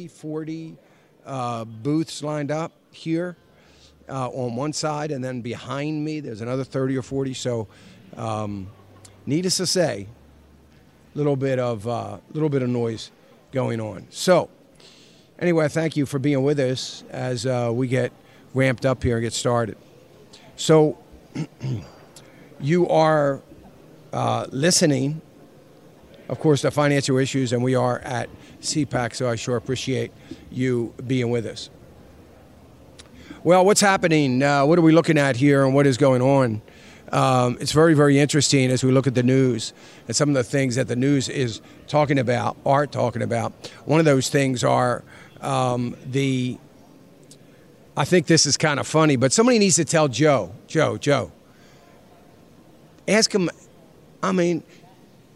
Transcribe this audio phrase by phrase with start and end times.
[0.00, 0.76] 30, 40
[1.26, 3.36] uh, booths lined up here
[4.08, 7.34] uh, on one side, and then behind me there's another 30 or 40.
[7.34, 7.68] So,
[8.16, 8.68] um,
[9.26, 10.06] needless to say,
[11.14, 13.10] a little bit of uh, little bit of noise
[13.52, 14.06] going on.
[14.10, 14.48] So,
[15.38, 18.12] anyway, thank you for being with us as uh, we get
[18.54, 19.76] ramped up here and get started.
[20.56, 20.98] So,
[22.60, 23.42] you are
[24.12, 25.20] uh, listening,
[26.28, 28.28] of course, to financial issues, and we are at
[28.60, 29.14] CPAC.
[29.14, 30.12] So I sure appreciate
[30.50, 31.70] you being with us.
[33.42, 34.42] Well, what's happening?
[34.42, 36.60] Uh, what are we looking at here, and what is going on?
[37.12, 39.72] Um, it's very, very interesting as we look at the news
[40.06, 43.52] and some of the things that the news is talking about, are talking about.
[43.84, 45.02] One of those things are
[45.40, 46.58] um, the.
[47.96, 51.32] I think this is kind of funny, but somebody needs to tell Joe, Joe, Joe.
[53.08, 53.50] Ask him.
[54.22, 54.62] I mean,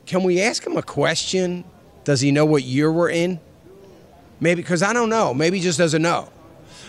[0.07, 1.65] can we ask him a question?
[2.05, 3.41] Does he know what year we're in?
[4.41, 5.33] Maybe because I don't know.
[5.33, 6.29] Maybe he just doesn't know.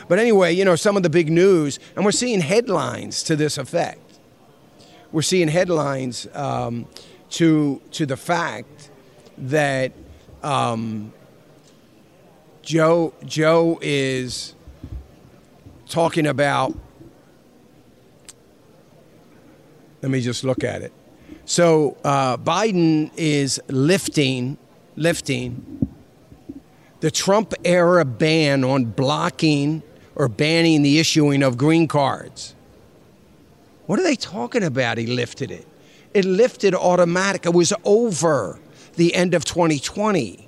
[0.07, 3.57] But anyway, you know, some of the big news, and we're seeing headlines to this
[3.57, 3.99] effect.
[5.11, 6.87] We're seeing headlines um,
[7.31, 8.89] to to the fact
[9.37, 9.93] that
[10.43, 11.13] um,
[12.61, 14.53] Joe Joe is
[15.87, 16.77] talking about.
[20.01, 20.93] Let me just look at it.
[21.45, 24.57] So uh, Biden is lifting
[24.95, 25.87] lifting
[27.01, 29.83] the Trump era ban on blocking
[30.15, 32.55] or banning the issuing of green cards.
[33.85, 34.97] What are they talking about?
[34.97, 35.67] He lifted it.
[36.13, 37.45] It lifted automatic.
[37.45, 38.59] It was over
[38.95, 40.47] the end of 2020.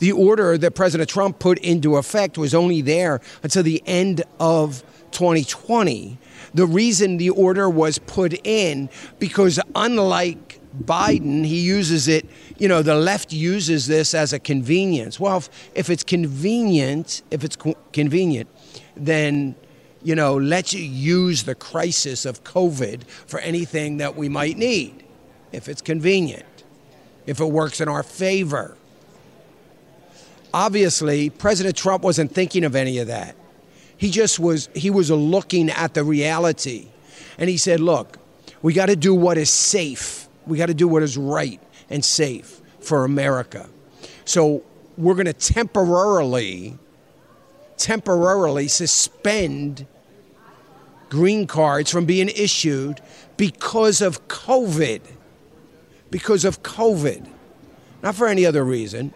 [0.00, 4.82] The order that President Trump put into effect was only there until the end of
[5.12, 6.18] 2020.
[6.54, 10.47] The reason the order was put in because unlike
[10.78, 12.26] Biden, he uses it,
[12.58, 15.18] you know, the left uses this as a convenience.
[15.18, 18.48] Well, if, if it's convenient, if it's co- convenient,
[18.96, 19.54] then,
[20.02, 25.04] you know, let's use the crisis of COVID for anything that we might need,
[25.52, 26.64] if it's convenient,
[27.26, 28.76] if it works in our favor.
[30.54, 33.36] Obviously, President Trump wasn't thinking of any of that.
[33.96, 36.86] He just was, he was looking at the reality.
[37.36, 38.16] And he said, look,
[38.62, 41.60] we got to do what is safe we got to do what is right
[41.90, 43.68] and safe for America.
[44.24, 44.64] So
[44.96, 46.78] we're going to temporarily,
[47.76, 49.86] temporarily suspend
[51.08, 53.00] green cards from being issued
[53.36, 55.02] because of COVID.
[56.10, 57.28] Because of COVID,
[58.02, 59.12] not for any other reason.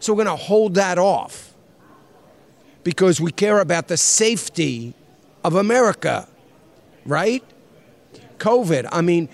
[0.00, 1.54] So we're going to hold that off
[2.82, 4.94] because we care about the safety
[5.44, 6.28] of America,
[7.06, 7.44] right?
[8.38, 8.88] COVID.
[8.90, 9.28] I mean,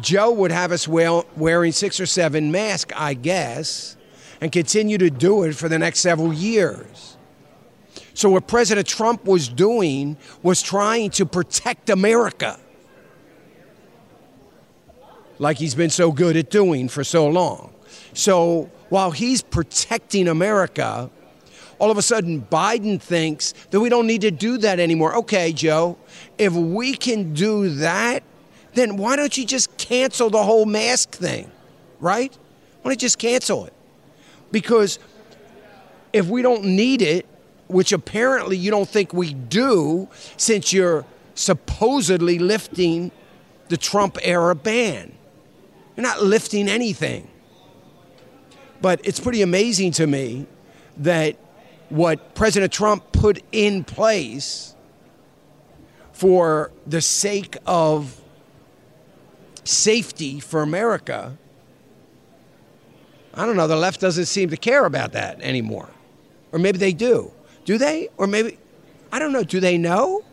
[0.00, 3.96] Joe would have us wearing six or seven masks, I guess,
[4.40, 7.16] and continue to do it for the next several years.
[8.14, 12.58] So, what President Trump was doing was trying to protect America,
[15.38, 17.72] like he's been so good at doing for so long.
[18.12, 21.10] So, while he's protecting America,
[21.78, 25.16] all of a sudden Biden thinks that we don't need to do that anymore.
[25.18, 25.96] Okay, Joe,
[26.36, 28.22] if we can do that,
[28.78, 31.50] then why don't you just cancel the whole mask thing,
[32.00, 32.32] right?
[32.82, 33.72] Why don't you just cancel it?
[34.52, 34.98] Because
[36.12, 37.26] if we don't need it,
[37.66, 41.04] which apparently you don't think we do, since you're
[41.34, 43.10] supposedly lifting
[43.68, 45.12] the Trump era ban,
[45.96, 47.28] you're not lifting anything.
[48.80, 50.46] But it's pretty amazing to me
[50.98, 51.36] that
[51.88, 54.74] what President Trump put in place
[56.12, 58.20] for the sake of
[59.68, 61.36] safety for America,
[63.34, 65.90] I don't know, the left doesn't seem to care about that anymore.
[66.52, 67.30] Or maybe they do.
[67.64, 68.08] Do they?
[68.16, 68.58] Or maybe,
[69.12, 70.24] I don't know, do they know?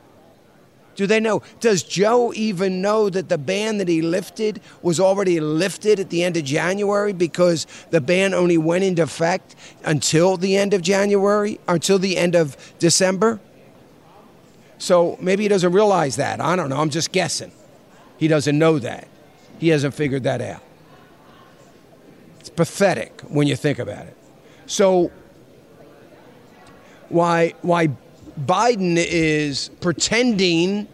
[0.96, 1.42] Do they know?
[1.60, 6.24] Does Joe even know that the ban that he lifted was already lifted at the
[6.24, 11.60] end of January because the ban only went into effect until the end of January,
[11.68, 13.42] until the end of December?
[14.78, 16.40] So maybe he doesn't realize that.
[16.40, 16.78] I don't know.
[16.78, 17.52] I'm just guessing.
[18.18, 19.10] He doesn't know that.
[19.60, 20.62] He hasn't figured that out.
[22.40, 24.18] It's pathetic when you think about it.
[24.66, 25.12] So
[27.10, 27.90] why why
[28.40, 30.88] Biden is pretending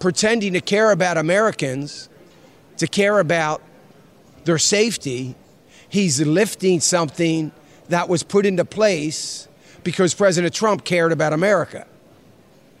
[0.00, 2.08] pretending to care about Americans,
[2.76, 3.62] to care about
[4.44, 5.34] their safety,
[5.88, 7.52] he's lifting something
[7.88, 9.48] that was put into place
[9.82, 11.86] because President Trump cared about America.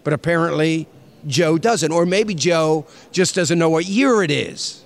[0.04, 0.86] But apparently
[1.26, 4.84] Joe doesn't or maybe Joe just doesn't know what year it is.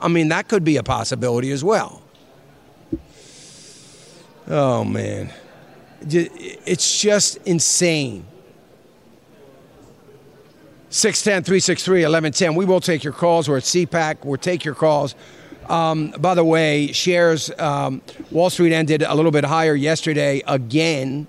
[0.00, 2.02] I mean, that could be a possibility as well.
[4.48, 5.32] Oh man.
[6.06, 8.26] It's just insane.
[10.90, 12.54] 610 363 1110.
[12.54, 13.48] We will take your calls.
[13.48, 14.24] We're at CPAC.
[14.24, 15.16] We'll take your calls.
[15.68, 21.26] Um, by the way, shares, um, Wall Street ended a little bit higher yesterday again.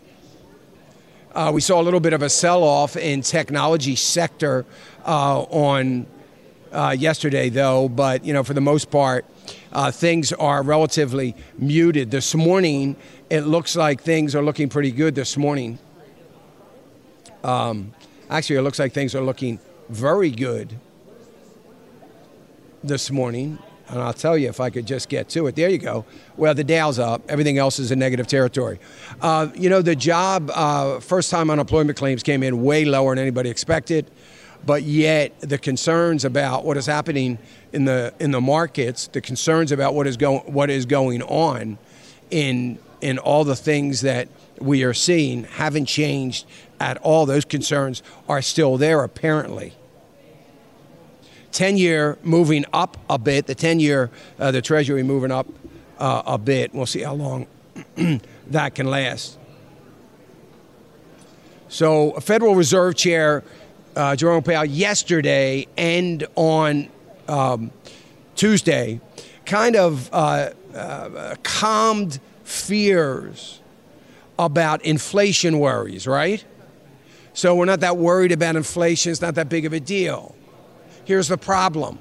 [1.35, 4.65] Uh, we saw a little bit of a sell off in technology sector
[5.05, 6.05] uh, on
[6.71, 7.89] uh, yesterday, though.
[7.89, 9.25] But, you know, for the most part,
[9.73, 12.09] uh, things are relatively muted.
[12.09, 12.95] This morning,
[13.29, 15.77] it looks like things are looking pretty good this morning.
[17.43, 17.93] Um,
[18.29, 19.59] actually, it looks like things are looking
[19.89, 20.79] very good
[22.81, 23.59] this morning.
[23.87, 25.55] And I'll tell you if I could just get to it.
[25.55, 26.05] There you go.
[26.37, 27.21] Well, the Dow's up.
[27.29, 28.79] Everything else is in negative territory.
[29.21, 33.21] Uh, you know, the job, uh, first time unemployment claims came in way lower than
[33.21, 34.09] anybody expected.
[34.65, 37.37] But yet, the concerns about what is happening
[37.71, 41.77] in the in the markets, the concerns about what is going what is going on
[42.31, 44.27] in in all the things that
[44.59, 46.47] we are seeing haven't changed
[46.79, 47.27] at all.
[47.27, 49.73] Those concerns are still there, apparently.
[51.55, 55.47] 10 year moving up a bit, the 10 year, uh, the Treasury moving up
[55.99, 56.73] uh, a bit.
[56.73, 57.47] We'll see how long
[58.47, 59.37] that can last.
[61.69, 63.43] So, Federal Reserve Chair
[63.95, 66.89] uh, Jerome Powell yesterday and on
[67.29, 67.71] um,
[68.35, 68.99] Tuesday
[69.45, 73.61] kind of uh, uh, calmed fears
[74.37, 76.43] about inflation worries, right?
[77.33, 80.34] So we're not that worried about inflation, it's not that big of a deal.
[81.05, 81.99] Here's the problem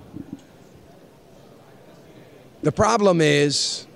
[2.63, 3.87] the problem is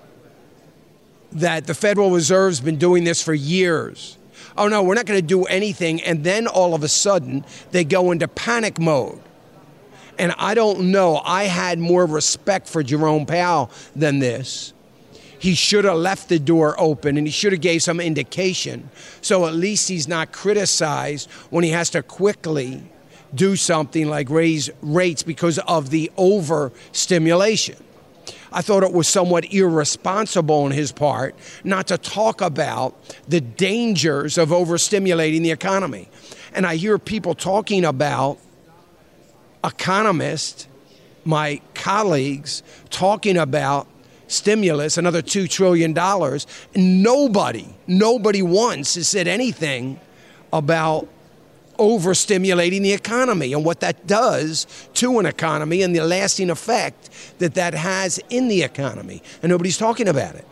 [1.32, 4.18] that the Federal Reserve's been doing this for years.
[4.58, 6.02] Oh no, we're not going to do anything.
[6.02, 9.20] And then all of a sudden, they go into panic mode.
[10.18, 14.74] And I don't know, I had more respect for Jerome Powell than this
[15.38, 18.90] he should have left the door open and he should have gave some indication
[19.20, 22.82] so at least he's not criticized when he has to quickly
[23.34, 27.76] do something like raise rates because of the overstimulation.
[28.50, 31.34] I thought it was somewhat irresponsible on his part
[31.64, 32.96] not to talk about
[33.28, 36.08] the dangers of overstimulating the economy.
[36.54, 38.38] And I hear people talking about
[39.62, 40.66] economists,
[41.24, 43.86] my colleagues, talking about
[44.28, 45.92] stimulus, another $2 trillion.
[46.74, 50.00] Nobody, nobody once has said anything
[50.52, 51.08] about
[51.78, 57.54] overstimulating the economy and what that does to an economy and the lasting effect that
[57.54, 59.22] that has in the economy.
[59.42, 60.46] And nobody's talking about it.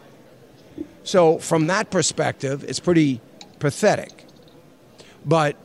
[1.05, 3.21] So, from that perspective, it's pretty
[3.59, 4.25] pathetic.
[5.25, 5.57] But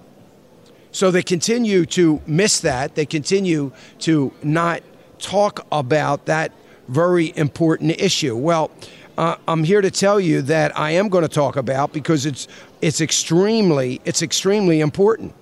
[0.91, 2.95] so they continue to miss that.
[2.95, 4.83] They continue to not
[5.19, 6.51] talk about that
[6.87, 8.35] very important issue.
[8.35, 8.71] Well,
[9.17, 12.47] uh, I'm here to tell you that I am going to talk about because it's
[12.81, 15.33] it's extremely it's extremely important.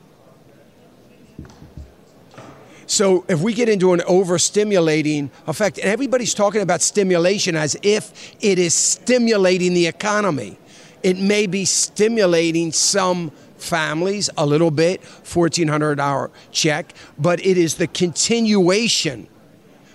[2.89, 8.35] So if we get into an overstimulating effect, and everybody's talking about stimulation as if
[8.41, 10.57] it is stimulating the economy,
[11.03, 13.29] it may be stimulating some
[13.59, 19.27] families a little bit, $1,400 check, but it is the continuation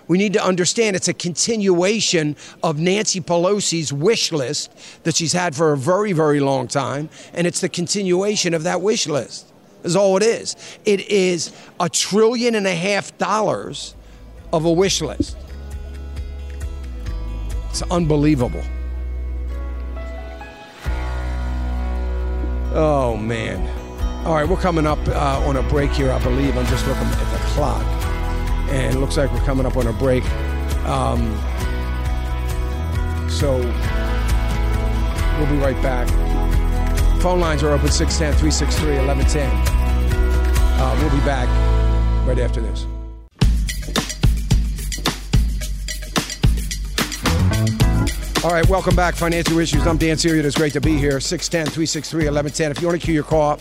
[0.06, 4.70] we need to understand it's a continuation of Nancy Pelosi's wish list
[5.04, 8.82] that she's had for a very, very long time, and it's the continuation of that
[8.82, 9.53] wish list.
[9.84, 10.56] Is all it is.
[10.84, 13.94] It is a trillion and a half dollars
[14.52, 15.36] of a wish list.
[17.68, 18.62] It's unbelievable.
[22.72, 23.68] Oh man.
[24.26, 26.56] All right, we're coming up uh, on a break here, I believe.
[26.56, 27.84] I'm just looking at the clock
[28.70, 30.24] and it looks like we're coming up on a break.
[30.86, 31.38] Um,
[33.28, 33.58] so
[35.38, 36.08] we'll be right back.
[37.24, 39.48] Phone lines are open 610 363 1110.
[40.78, 41.48] Uh, we'll be back
[42.28, 42.84] right after this.
[48.44, 49.14] All right, welcome back.
[49.14, 49.86] Financial Issues.
[49.86, 50.42] I'm Dan Celia.
[50.42, 51.18] It's great to be here.
[51.18, 52.70] 610 363 1110.
[52.72, 53.58] If you want to cue your call,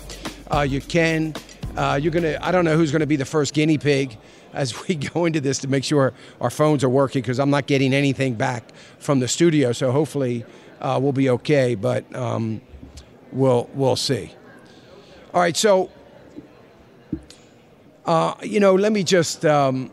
[0.52, 1.34] uh, you can.
[1.78, 4.18] Uh, you're to, I don't know who's to be the first guinea pig
[4.52, 7.68] as we go into this to make sure our phones are working because I'm not
[7.68, 9.72] getting anything back from the studio.
[9.72, 10.44] So hopefully
[10.82, 12.60] uh, we'll be okay, but um,
[13.34, 14.32] we'll, we'll see.
[15.34, 15.90] All right, so,
[18.06, 19.92] uh, you know, let me just, um,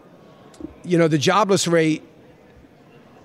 [0.85, 2.03] you know, the jobless rate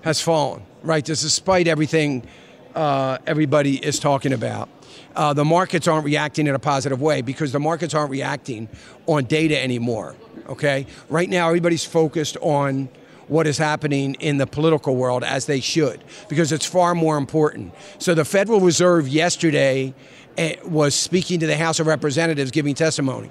[0.02, 1.04] has fallen, right?
[1.04, 2.26] Just despite everything
[2.74, 4.68] uh, everybody is talking about.
[5.14, 8.68] Uh, the markets aren't reacting in a positive way because the markets aren't reacting
[9.06, 10.14] on data anymore.
[10.48, 12.88] Okay, right now everybody's focused on
[13.28, 17.74] what is happening in the political world as they should because it's far more important.
[17.98, 19.94] So the Federal Reserve yesterday
[20.38, 23.30] eh, was speaking to the House of Representatives, giving testimony.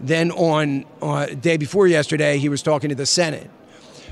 [0.00, 3.50] Then on uh, day before yesterday, he was talking to the Senate.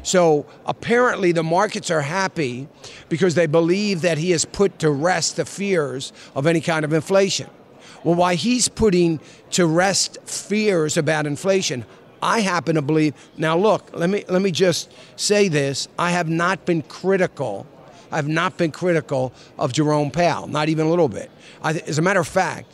[0.02, 2.68] So apparently, the markets are happy
[3.08, 6.92] because they believe that he has put to rest the fears of any kind of
[6.92, 7.48] inflation.
[8.02, 9.20] Well, why he's putting
[9.52, 11.84] to rest fears about inflation,
[12.22, 13.14] I happen to believe.
[13.36, 17.66] Now, look, let me let me just say this: I have not been critical.
[18.12, 21.30] I've not been critical of Jerome Powell, not even a little bit.
[21.62, 22.70] I, as a matter of fact,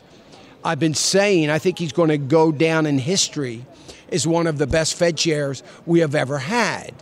[0.63, 3.65] I've been saying I think he's going to go down in history
[4.11, 6.93] as one of the best Fed chairs we have ever had.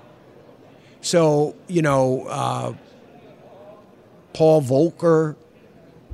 [1.02, 2.74] So, you know, uh,
[4.34, 5.36] Paul Volcker,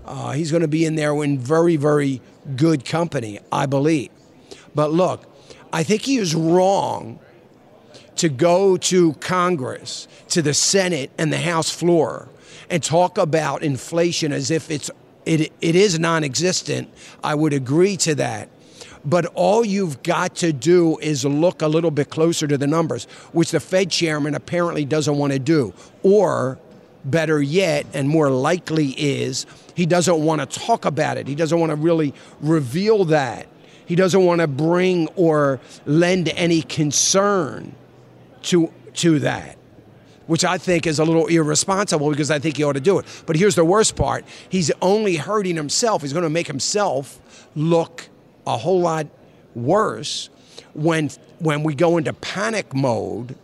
[0.05, 2.21] uh, he's going to be in there in very, very
[2.55, 4.11] good company, I believe.
[4.75, 5.25] But look,
[5.73, 7.19] I think he is wrong
[8.17, 12.29] to go to Congress, to the Senate and the House floor,
[12.69, 14.91] and talk about inflation as if it's
[15.25, 16.89] it, it is non-existent.
[17.23, 18.49] I would agree to that.
[19.05, 23.05] But all you've got to do is look a little bit closer to the numbers,
[23.31, 25.73] which the Fed chairman apparently doesn't want to do.
[26.03, 26.59] Or,
[27.03, 31.27] better yet, and more likely is, he doesn't want to talk about it.
[31.27, 33.47] He doesn't want to really reveal that.
[33.93, 37.75] He doesn't want to bring or lend any concern
[38.41, 39.55] to, to that
[40.25, 43.05] which I think is a little irresponsible because I think he ought to do it.
[43.27, 46.01] But here's the worst part he's only hurting himself.
[46.01, 47.21] He's going to make himself
[47.55, 48.09] look
[48.47, 49.05] a whole lot
[49.53, 50.31] worse
[50.73, 53.35] when, when we go into panic mode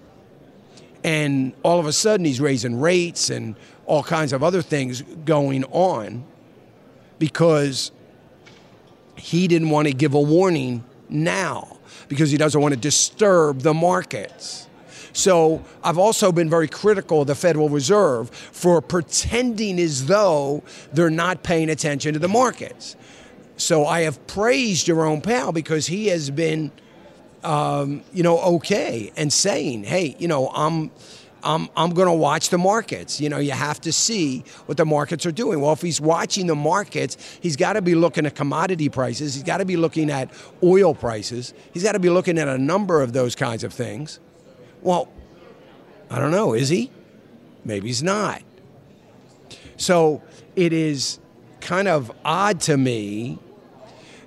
[1.04, 5.64] and all of a sudden he's raising rates and all kinds of other things going
[5.66, 6.24] on
[7.20, 7.92] because
[9.20, 13.74] he didn't want to give a warning now because he doesn't want to disturb the
[13.74, 14.68] markets.
[15.14, 21.10] So I've also been very critical of the Federal Reserve for pretending as though they're
[21.10, 22.96] not paying attention to the markets.
[23.58, 26.72] So I have praised Jerome Powell because he has been,
[27.44, 30.92] um, you know, okay and saying, hey, you know, I'm.
[31.44, 33.22] I'm, I'm going to watch the markets.
[33.22, 35.62] You know, you have to see what the markets are doing.
[35.62, 39.34] Well, if he's watching the markets, he's got to be looking at commodity prices.
[39.34, 40.32] He's got to be looking at
[40.64, 41.54] oil prices.
[41.74, 44.20] He's got to be looking at a number of those kinds of things.
[44.82, 45.10] Well,
[46.10, 46.54] I don't know.
[46.54, 46.92] Is he?
[47.64, 48.42] Maybe he's not.
[49.78, 50.22] So
[50.56, 51.20] it is
[51.62, 53.40] kind of odd to me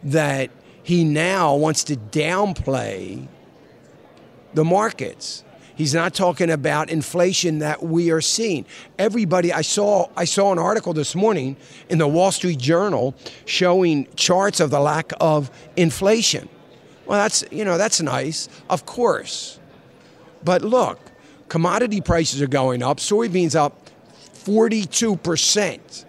[0.03, 0.51] that
[0.83, 3.27] he now wants to downplay
[4.55, 5.45] the markets.
[5.75, 8.67] He's not talking about inflation that we are seeing.
[8.99, 11.57] Everybody, I saw, I saw an article this morning
[11.89, 13.15] in the Wall Street Journal
[13.47, 16.49] showing charts of the lack of inflation.
[17.07, 19.59] Well, that's you know that's nice, of course,
[20.45, 21.01] but look,
[21.49, 22.99] commodity prices are going up.
[22.99, 23.91] Soybeans up
[24.35, 26.05] 42 percent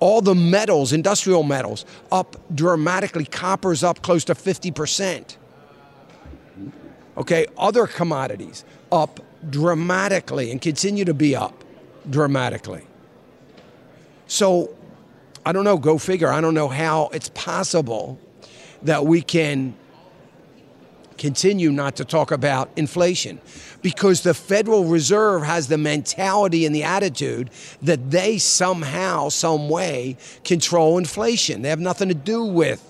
[0.00, 3.24] all the metals, industrial metals, up dramatically.
[3.24, 5.36] Copper's up close to 50%.
[7.16, 11.64] Okay, other commodities up dramatically and continue to be up
[12.08, 12.84] dramatically.
[14.26, 14.74] So,
[15.44, 16.28] I don't know, go figure.
[16.30, 18.18] I don't know how it's possible
[18.82, 19.74] that we can
[21.16, 23.40] continue not to talk about inflation
[23.82, 27.50] because the Federal Reserve has the mentality and the attitude
[27.82, 31.62] that they somehow, some way, control inflation.
[31.62, 32.84] They have nothing to do with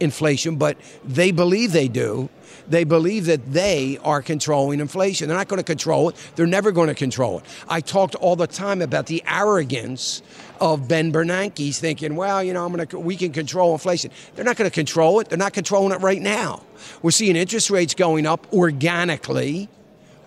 [0.00, 2.28] inflation, but they believe they do.
[2.68, 5.28] They believe that they are controlling inflation.
[5.28, 6.16] They're not going to control it.
[6.36, 7.44] They're never going to control it.
[7.68, 10.22] I talked all the time about the arrogance
[10.60, 14.10] of Ben Bernanke thinking, well, you know, I'm going to, we can control inflation.
[14.34, 15.28] They're not going to control it.
[15.28, 16.62] They're not controlling it right now.
[17.02, 19.68] We're seeing interest rates going up organically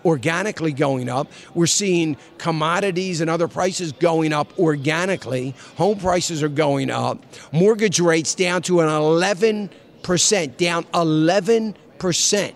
[0.04, 1.30] organically going up.
[1.54, 5.54] We're seeing commodities and other prices going up organically.
[5.76, 7.24] Home prices are going up.
[7.52, 12.54] Mortgage rates down to an 11%, down 11 11%.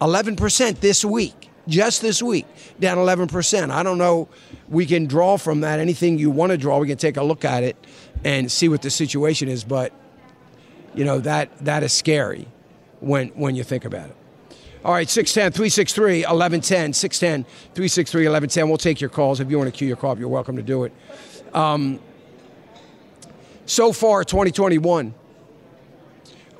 [0.00, 2.44] 11% this week, just this week,
[2.80, 3.70] down 11%.
[3.70, 4.28] I don't know.
[4.68, 6.78] We can draw from that anything you want to draw.
[6.78, 7.76] We can take a look at it
[8.24, 9.62] and see what the situation is.
[9.62, 9.92] But,
[10.94, 12.48] you know, that, that is scary
[12.98, 14.16] when, when you think about it.
[14.84, 16.92] All right, 610 363 1110.
[16.92, 18.68] 610 363 1110.
[18.68, 19.38] We'll take your calls.
[19.38, 20.92] If you want to queue your call up, you're welcome to do it.
[21.54, 22.00] Um,
[23.66, 25.14] so far, 2021.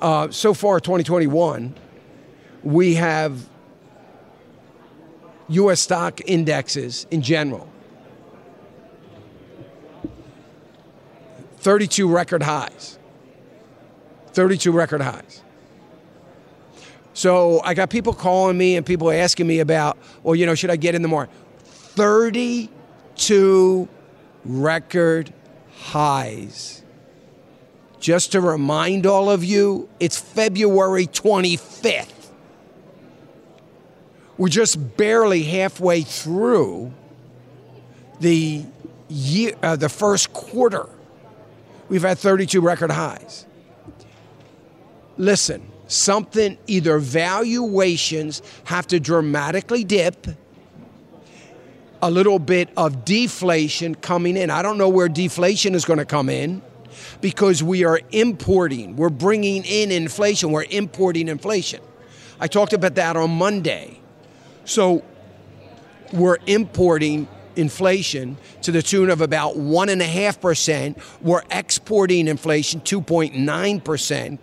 [0.03, 1.73] Uh, so far, 2021,
[2.61, 3.47] we have
[5.47, 5.79] U.S.
[5.79, 7.69] stock indexes in general.
[11.59, 12.99] 32 record highs.
[14.33, 15.41] 32 record highs.
[17.13, 20.69] So I got people calling me and people asking me about, well, you know, should
[20.69, 21.33] I get in the market?
[21.63, 23.87] 32
[24.43, 25.33] record
[25.77, 26.82] highs.
[28.03, 32.31] Just to remind all of you, it's February 25th.
[34.37, 36.93] We're just barely halfway through
[38.19, 38.65] the
[39.07, 40.89] year, uh, the first quarter.
[41.87, 43.45] We've had 32 record highs.
[45.17, 50.27] Listen, something either valuations have to dramatically dip,
[52.01, 54.49] a little bit of deflation coming in.
[54.49, 56.61] I don't know where deflation is going to come in
[57.23, 61.79] because we are importing, we're bringing in inflation, we're importing inflation.
[62.37, 64.01] I talked about that on Monday.
[64.65, 65.05] So
[66.11, 71.01] we're importing inflation to the tune of about 1.5%.
[71.21, 74.39] We're exporting inflation 2.9%,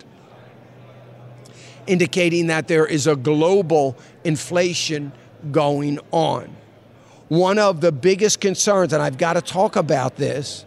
[1.87, 3.95] indicating that there is a global
[4.25, 5.13] inflation
[5.53, 6.57] going on.
[7.29, 10.65] One of the biggest concerns, and I've got to talk about this,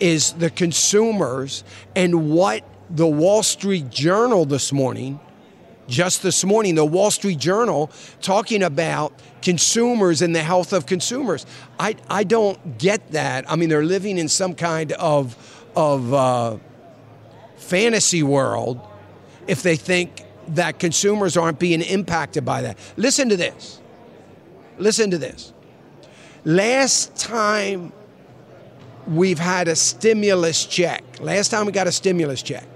[0.00, 1.64] is the consumers
[1.94, 5.20] and what the Wall Street Journal this morning
[5.90, 7.90] just this morning, the Wall Street Journal
[8.22, 11.44] talking about consumers and the health of consumers.
[11.78, 13.50] I, I don't get that.
[13.50, 15.36] I mean, they're living in some kind of,
[15.76, 16.56] of uh,
[17.56, 18.80] fantasy world
[19.46, 22.78] if they think that consumers aren't being impacted by that.
[22.96, 23.80] Listen to this.
[24.78, 25.52] Listen to this.
[26.44, 27.92] Last time
[29.06, 32.66] we've had a stimulus check, last time we got a stimulus check,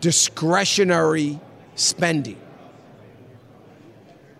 [0.00, 1.38] discretionary
[1.76, 2.40] spending.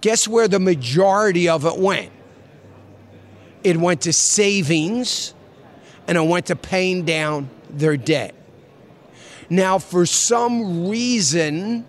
[0.05, 2.13] Guess where the majority of it went?
[3.63, 5.33] It went to savings
[6.07, 8.35] and it went to paying down their debt.
[9.49, 11.87] Now, for some reason,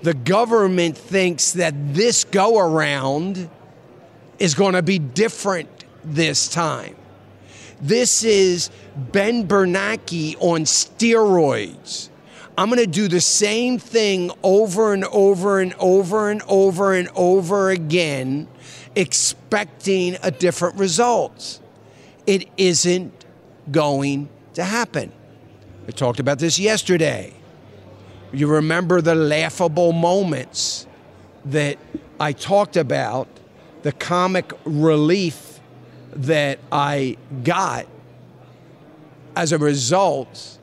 [0.00, 3.50] the government thinks that this go around
[4.38, 6.96] is going to be different this time.
[7.82, 12.08] This is Ben Bernanke on steroids.
[12.58, 17.08] I'm going to do the same thing over and over and over and over and
[17.14, 18.48] over again,
[18.96, 21.60] expecting a different result.
[22.26, 23.24] It isn't
[23.70, 25.12] going to happen.
[25.86, 27.32] I talked about this yesterday.
[28.32, 30.88] You remember the laughable moments
[31.44, 31.78] that
[32.18, 33.28] I talked about,
[33.82, 35.60] the comic relief
[36.12, 37.86] that I got
[39.36, 40.58] as a result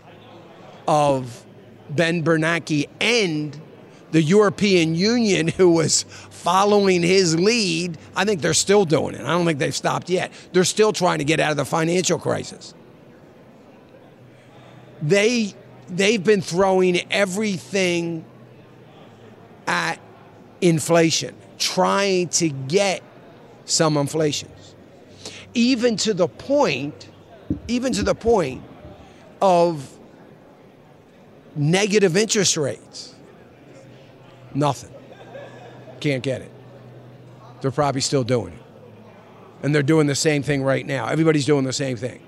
[0.90, 1.45] of
[1.90, 3.60] Ben Bernanke and
[4.12, 7.98] the European Union, who was following his lead.
[8.16, 9.22] I think they're still doing it.
[9.22, 10.32] I don't think they've stopped yet.
[10.54, 12.74] They're still trying to get out of the financial crisis
[15.02, 15.54] they
[15.88, 18.26] they've been throwing everything
[19.68, 20.00] at
[20.62, 23.04] inflation, trying to get
[23.66, 24.76] some inflations.
[25.54, 27.10] Even to the point,
[27.68, 28.62] even to the point
[29.42, 29.95] of
[31.56, 33.16] negative interest rates.
[34.54, 34.92] Nothing.
[36.00, 36.52] Can't get it.
[37.62, 38.60] They're probably still doing it.
[39.64, 41.08] And they're doing the same thing right now.
[41.08, 42.22] Everybody's doing the same thing.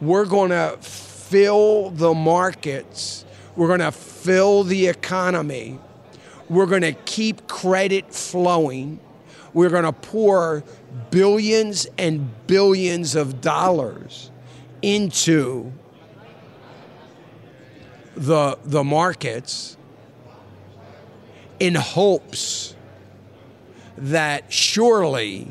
[0.00, 3.24] We're going to fill the markets.
[3.56, 5.78] We're going to fill the economy.
[6.48, 9.00] We're going to keep credit flowing.
[9.52, 10.62] We're going to pour
[11.10, 14.30] billions and billions of dollars
[14.82, 15.72] into
[18.14, 19.76] the, the markets
[21.58, 22.74] in hopes
[23.96, 25.48] that surely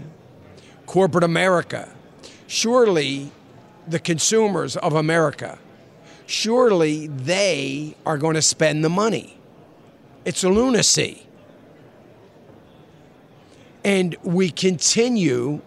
[0.85, 1.87] corporate America,
[2.47, 3.31] surely
[3.87, 5.59] the consumers of America.
[6.25, 9.37] Surely they are going to spend the money.
[10.25, 11.25] It's a lunacy.
[13.83, 15.61] And we continue,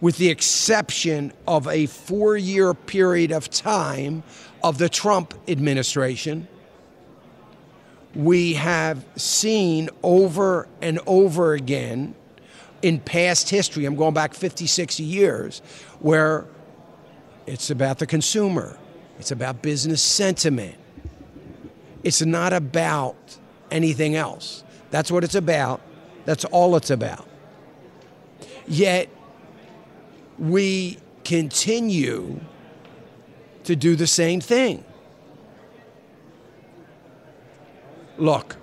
[0.00, 4.22] with the exception of a four year period of time
[4.62, 6.48] of the Trump administration,
[8.14, 12.14] we have seen over and over again
[12.82, 15.60] in past history, I'm going back 50, 60 years,
[16.00, 16.46] where
[17.46, 18.78] it's about the consumer,
[19.18, 20.76] it's about business sentiment.
[22.02, 23.36] It's not about
[23.70, 24.64] anything else.
[24.90, 25.82] That's what it's about.
[26.24, 27.28] That's all it's about.
[28.66, 29.10] Yet,
[30.38, 32.40] we continue
[33.64, 34.84] to do the same thing.
[38.18, 38.56] Look,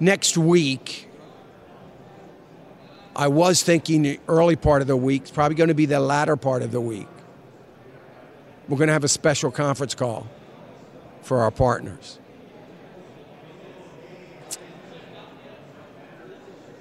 [0.00, 1.08] next week,
[3.14, 6.00] I was thinking the early part of the week, it's probably going to be the
[6.00, 7.08] latter part of the week.
[8.68, 10.26] We're going to have a special conference call
[11.22, 12.18] for our partners.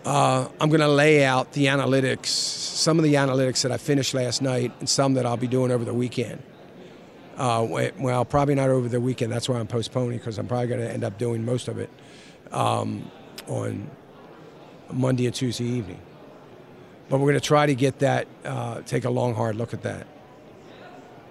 [0.05, 4.13] Uh, I'm going to lay out the analytics, some of the analytics that I finished
[4.13, 6.43] last night, and some that I'll be doing over the weekend.
[7.37, 9.31] Uh, well, probably not over the weekend.
[9.31, 11.89] That's why I'm postponing because I'm probably going to end up doing most of it
[12.51, 13.09] um,
[13.47, 13.89] on
[14.93, 15.99] Monday and Tuesday evening.
[17.09, 19.81] But we're going to try to get that, uh, take a long, hard look at
[19.81, 20.05] that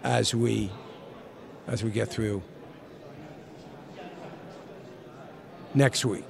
[0.02, 0.70] as we
[1.66, 2.42] as we get through
[5.74, 6.26] next week.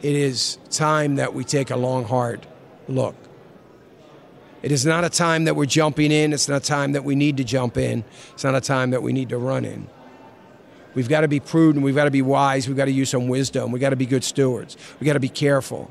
[0.00, 2.46] It is time that we take a long, hard
[2.88, 3.16] look.
[4.62, 6.32] It is not a time that we're jumping in.
[6.32, 8.04] It's not a time that we need to jump in.
[8.32, 9.88] It's not a time that we need to run in.
[10.94, 11.84] We've got to be prudent.
[11.84, 12.66] We've got to be wise.
[12.66, 13.70] We've got to use some wisdom.
[13.70, 14.76] We've got to be good stewards.
[14.98, 15.90] We've got to be careful.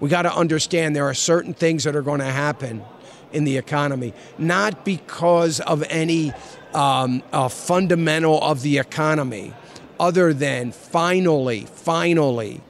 [0.00, 2.84] We've got to understand there are certain things that are going to happen
[3.32, 6.32] in the economy, not because of any
[6.74, 9.54] um, uh, fundamental of the economy,
[9.98, 12.60] other than finally, finally,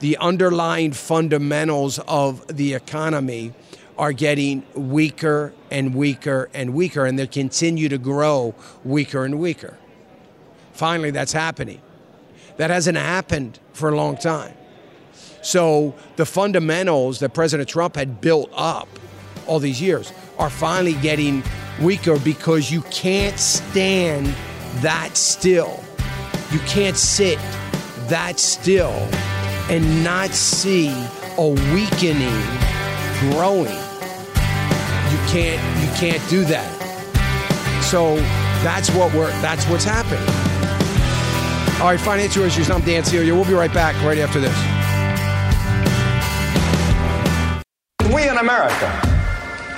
[0.00, 3.52] the underlying fundamentals of the economy
[3.98, 8.54] are getting weaker and weaker and weaker, and they continue to grow
[8.84, 9.78] weaker and weaker.
[10.72, 11.80] Finally, that's happening.
[12.58, 14.54] That hasn't happened for a long time.
[15.42, 18.88] So the fundamentals that President Trump had built up
[19.46, 21.42] all these years are finally getting
[21.80, 24.26] weaker because you can't stand
[24.82, 25.82] that still.
[26.52, 27.38] You can't sit
[28.08, 29.08] that still
[29.68, 30.88] and not see
[31.38, 32.42] a weakening
[33.30, 33.74] growing.
[35.10, 36.72] You can't you can't do that.
[37.82, 38.16] So
[38.62, 40.22] that's what we're that's what's happening.
[41.80, 42.70] All right, financial issues.
[42.70, 43.34] I'm Dan Celia.
[43.34, 44.56] We'll be right back right after this.
[48.14, 49.02] We in America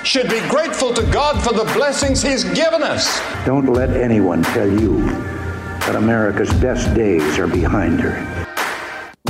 [0.03, 3.19] should be grateful to God for the blessings He's given us.
[3.45, 5.01] Don't let anyone tell you
[5.81, 8.48] that America's best days are behind her.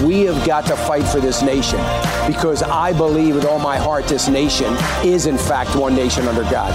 [0.04, 1.80] We have got to fight for this nation
[2.26, 6.44] because I believe with all my heart this nation is, in fact, one nation under
[6.44, 6.74] God.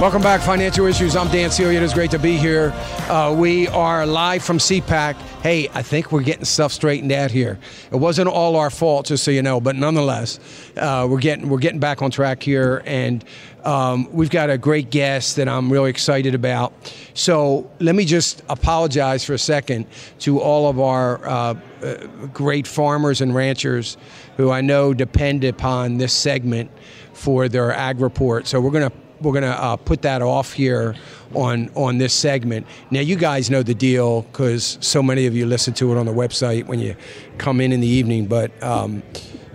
[0.00, 1.14] Welcome back, Financial Issues.
[1.14, 1.78] I'm Dan Celia.
[1.78, 2.72] It is great to be here.
[3.10, 5.14] Uh, we are live from CPAC.
[5.42, 7.58] Hey, I think we're getting stuff straightened out here.
[7.92, 10.40] It wasn't all our fault, just so you know, but nonetheless,
[10.78, 13.22] uh, we're getting we're getting back on track here, and
[13.64, 16.72] um, we've got a great guest that I'm really excited about.
[17.14, 19.86] So let me just apologize for a second
[20.20, 23.96] to all of our uh, uh, great farmers and ranchers
[24.36, 26.70] who I know depend upon this segment
[27.12, 28.46] for their ag report.
[28.46, 30.94] So we're going to we're going to uh, put that off here
[31.34, 32.66] on on this segment.
[32.90, 36.06] Now you guys know the deal because so many of you listen to it on
[36.06, 36.96] the website when you
[37.38, 38.26] come in in the evening.
[38.26, 39.02] But um,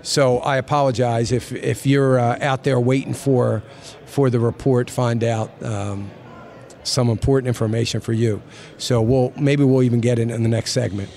[0.06, 3.64] so I apologize if if you're uh, out there waiting for
[4.16, 5.52] for the report, find out.
[5.62, 6.10] Um,
[6.84, 8.40] some important information for you.
[8.78, 11.10] So we'll maybe we'll even get it in the next segment.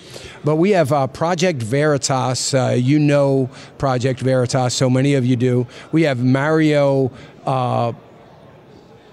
[0.42, 2.54] But we have uh, Project Veritas.
[2.54, 5.66] Uh, you know Project Veritas, so many of you do.
[5.92, 7.12] We have Mario
[7.44, 7.92] uh,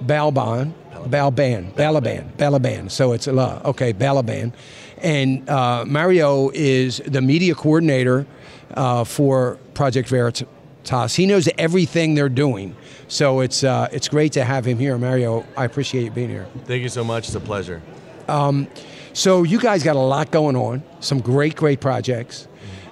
[0.02, 0.74] Balban,
[1.10, 2.89] Balban, Balaban, Balaban.
[2.89, 4.54] So it's uh, okay, Balaban,
[5.00, 8.26] and uh, Mario is the media coordinator
[8.76, 10.08] uh, for Project
[10.86, 11.15] Veritas.
[11.15, 12.76] He knows everything they're doing,
[13.08, 15.45] so it's uh, it's great to have him here, Mario.
[15.58, 16.48] I appreciate you being here.
[16.65, 17.28] Thank you so much.
[17.28, 17.82] It's a pleasure.
[18.28, 18.67] Um,
[19.13, 22.48] so you guys got a lot going on, some great, great projects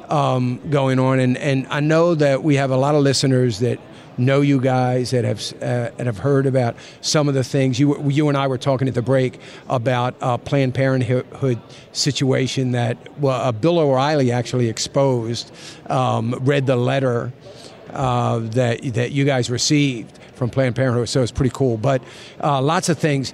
[0.10, 3.80] um, going on, and and I know that we have a lot of listeners that
[4.16, 8.10] know you guys, that have uh, that have heard about some of the things you
[8.10, 11.60] you and I were talking at the break about uh, Planned Parenthood
[11.92, 15.52] situation that well, uh, Bill O'Reilly actually exposed.
[15.90, 17.34] Um, read the letter
[17.94, 21.78] uh, that that you guys received from Planned Parenthood, so it's pretty cool.
[21.78, 22.04] But
[22.42, 23.34] uh, lots of things.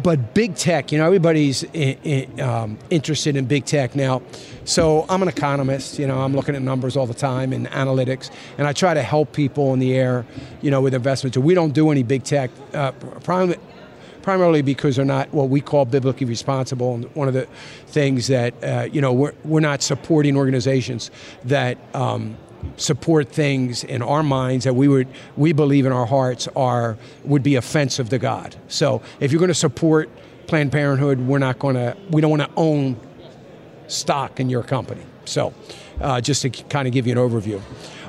[0.00, 1.98] But big tech, you know, everybody's i
[2.38, 4.22] i um, interested in big tech now.
[4.64, 8.30] So I'm an economist, you know, I'm looking at numbers all the time and analytics,
[8.58, 10.24] and I try to help people in the air,
[10.60, 11.36] you know, with investments.
[11.38, 13.54] We don't do any big tech, uh, prim-
[14.22, 16.94] primarily because they're not what we call biblically responsible.
[16.94, 17.48] And one of the
[17.86, 21.10] things that, uh, you know, we're, we're not supporting organizations
[21.44, 22.36] that um,
[22.76, 27.42] support things in our minds that we would we believe in our hearts are would
[27.42, 28.56] be offensive to God.
[28.68, 30.10] So if you're going to support
[30.46, 32.96] Planned Parenthood, we're not going to we don't want to own
[33.86, 35.02] stock in your company.
[35.24, 35.52] So
[36.00, 37.60] uh, just to kind of give you an overview.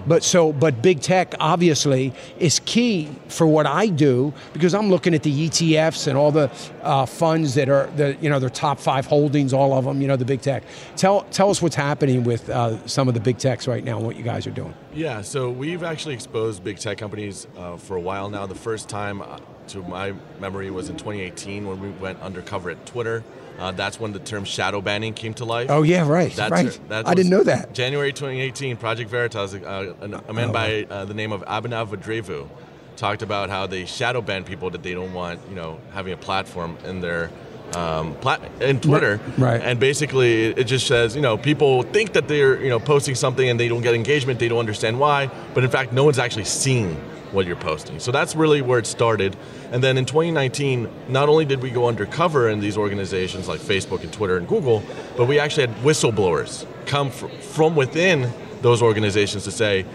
[0.08, 5.14] But so, but big tech obviously is key for what I do because I'm looking
[5.14, 8.80] at the ETFs and all the uh, funds that are the you know their top
[8.80, 10.02] five holdings, all of them.
[10.02, 10.64] You know the big tech.
[10.96, 14.06] Tell tell us what's happening with uh, some of the big techs right now and
[14.06, 14.74] what you guys are doing.
[14.94, 18.46] Yeah, so we've actually exposed big tech companies uh, for a while now.
[18.46, 22.86] The first time, uh, to my memory, was in 2018 when we went undercover at
[22.86, 23.24] Twitter.
[23.60, 25.70] Uh, that's when the term shadow banning came to life.
[25.70, 26.66] Oh yeah, right, That's right.
[26.68, 26.80] it.
[26.90, 27.74] That I didn't know that.
[27.74, 30.54] January 2018, Project Veritas, uh, an- a man Oh.
[30.54, 32.48] by uh, the name of Abhinav Vadrevu,
[32.96, 36.18] talked about how they shadow ban people that they don't want, you know, having a
[36.18, 37.30] platform in their
[37.76, 39.20] um, plat- in Twitter.
[39.38, 39.62] right.
[39.62, 43.48] And basically, it just says, you know, people think that they're, you know, posting something
[43.48, 44.40] and they don't get engagement.
[44.40, 47.00] They don't understand why, but in fact, no one's actually seeing
[47.32, 48.00] what you're posting.
[48.00, 49.36] So that's really where it started.
[49.72, 54.04] And then in 2019, not only did we go undercover in these organizations like Facebook
[54.04, 54.84] and Twitter and Google,
[55.18, 59.86] but we actually had whistleblowers come fr- from within those organizations to say,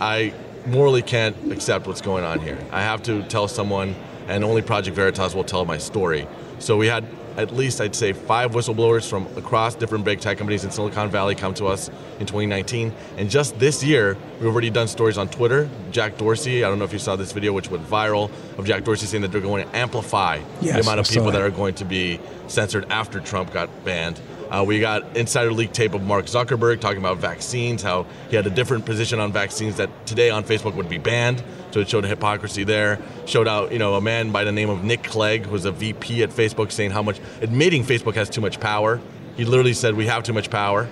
[0.00, 0.32] I
[0.66, 2.58] morally can't accept what's going on here.
[2.70, 3.94] I have to tell someone,
[4.28, 6.26] and only Project Veritas will tell my story.
[6.58, 7.04] So we had
[7.36, 11.34] at least, I'd say, five whistleblowers from across different big tech companies in Silicon Valley
[11.34, 12.92] come to us in 2019.
[13.18, 15.68] And just this year, we've already done stories on Twitter.
[15.90, 18.84] Jack Dorsey, I don't know if you saw this video, which went viral, of Jack
[18.84, 21.42] Dorsey saying that they're going to amplify Yes, the amount of people that that.
[21.42, 22.18] are going to be
[22.48, 24.18] censored after Trump got banned.
[24.50, 28.46] Uh, we got insider leak tape of Mark Zuckerberg talking about vaccines, how he had
[28.46, 31.42] a different position on vaccines that today on Facebook would be banned.
[31.72, 33.00] So it showed a hypocrisy there.
[33.26, 35.72] Showed out, you know, a man by the name of Nick Clegg, who was a
[35.72, 39.00] VP at Facebook, saying how much, admitting Facebook has too much power.
[39.36, 40.88] He literally said we have too much power.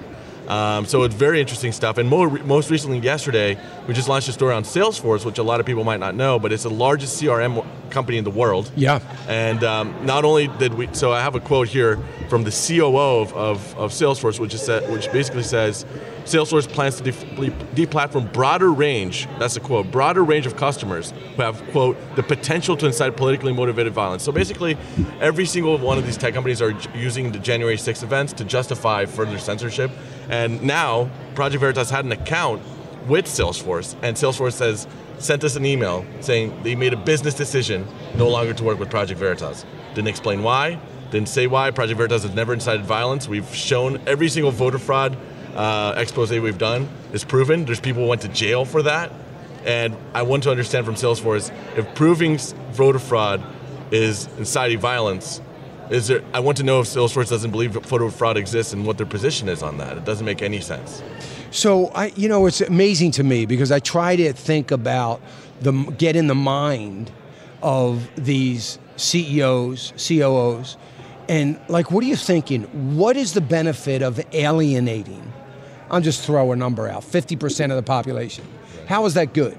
[0.48, 1.98] Um, so it's very interesting stuff.
[1.98, 5.60] And more, most recently, yesterday, we just launched a story on Salesforce, which a lot
[5.60, 8.70] of people might not know, but it's the largest CRM company in the world.
[8.76, 9.00] Yeah.
[9.28, 13.20] And um, not only did we, so I have a quote here from the COO
[13.20, 15.86] of, of, of Salesforce, which is which basically says,
[16.24, 17.12] Salesforce plans to de-
[17.86, 19.28] deplatform broader range.
[19.38, 19.90] That's a quote.
[19.90, 24.22] Broader range of customers who have quote the potential to incite politically motivated violence.
[24.22, 24.78] So basically,
[25.20, 29.04] every single one of these tech companies are using the January 6th events to justify
[29.04, 29.90] further censorship.
[30.28, 32.62] And now Project Veritas had an account
[33.06, 34.86] with Salesforce, and Salesforce says
[35.18, 38.90] sent us an email saying they made a business decision no longer to work with
[38.90, 39.64] Project Veritas.
[39.94, 40.78] Didn't explain why.
[41.10, 41.70] Didn't say why.
[41.70, 43.28] Project Veritas has never incited violence.
[43.28, 45.16] We've shown every single voter fraud
[45.54, 47.64] uh, expose we've done is proven.
[47.64, 49.12] There's people who went to jail for that.
[49.64, 52.38] And I want to understand from Salesforce if proving
[52.72, 53.42] voter fraud
[53.90, 55.40] is inciting violence,
[55.90, 56.22] is there?
[56.32, 59.48] I want to know if Salesforce doesn't believe voter fraud exists and what their position
[59.48, 59.96] is on that.
[59.96, 61.02] It doesn't make any sense.
[61.50, 65.20] So I, you know, it's amazing to me because I try to think about
[65.60, 67.10] the get in the mind
[67.62, 70.76] of these CEOs, COOs,
[71.28, 72.62] and like, what are you thinking?
[72.96, 75.32] What is the benefit of alienating?
[75.90, 77.04] I'm just throw a number out.
[77.04, 78.44] Fifty percent of the population.
[78.86, 79.56] How is that good?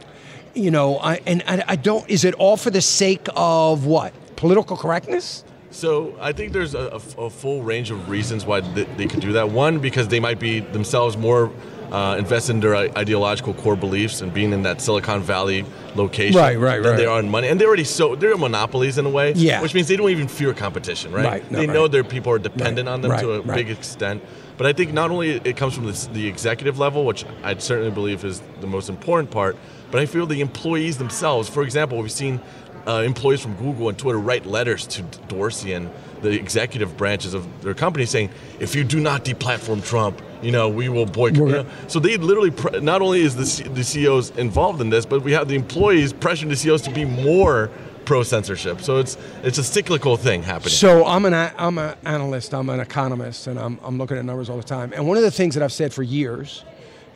[0.53, 2.07] You know, I and I, I don't.
[2.09, 4.13] Is it all for the sake of what?
[4.35, 5.43] Political correctness?
[5.75, 9.19] So I think there's a, a- a full range of reasons why th- they could
[9.19, 9.49] do that.
[9.49, 11.51] One, because they might be themselves more
[11.91, 16.57] uh, invested in their ideological core beliefs and being in that Silicon Valley location Right,
[16.57, 16.97] right, than right.
[16.97, 17.49] they are in money.
[17.49, 19.33] And they're already so they're monopolies in a way.
[19.33, 19.61] Yeah.
[19.61, 21.25] Which means they don't even fear competition, right?
[21.25, 21.91] Right, no, they know right.
[21.91, 24.23] their people are dependent Right, on them to a big extent.
[24.57, 27.91] But I think not only it comes from the, the executive level, which I certainly
[27.91, 29.57] believe is the most important part,
[29.91, 31.49] but I feel the employees themselves.
[31.49, 32.39] For example, we've seen
[32.87, 35.89] uh, employees from Google and Twitter write letters to Dorsey and
[36.21, 40.69] the executive branches of their company saying, if you do not deplatform Trump, you know,
[40.69, 41.37] we will boycott.
[41.37, 41.65] You know?
[41.87, 45.21] So they literally, pre- not only is the, C- the CEOs involved in this, but
[45.23, 47.69] we have the employees pressuring the CEOs to be more
[48.05, 48.81] pro censorship.
[48.81, 50.69] So it's it's a cyclical thing happening.
[50.69, 52.53] So I'm an a- I'm an analyst.
[52.53, 54.93] I'm an economist, and I'm I'm looking at numbers all the time.
[54.93, 56.63] And one of the things that I've said for years,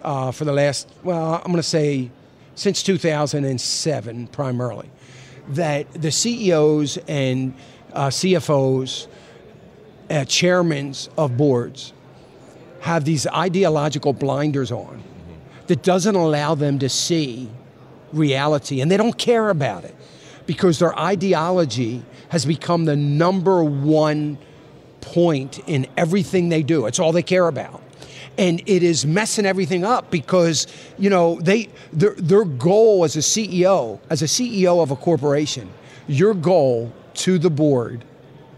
[0.03, 2.09] uh, for the last well, I'm going to say
[2.55, 4.89] since 2007 primarily,
[5.49, 7.53] that the CEOs and
[7.93, 9.07] uh, CFOs,
[10.09, 11.93] uh, chairmen of boards,
[12.81, 15.03] have these ideological blinders on
[15.67, 17.49] that doesn't allow them to see
[18.13, 19.95] reality, and they don't care about it
[20.45, 24.37] because their ideology has become the number one
[25.01, 26.85] point in everything they do.
[26.85, 27.81] It's all they care about.
[28.39, 30.65] And it is messing everything up because,
[30.97, 35.69] you know, they their, their goal as a CEO, as a CEO of a corporation,
[36.07, 38.05] your goal to the board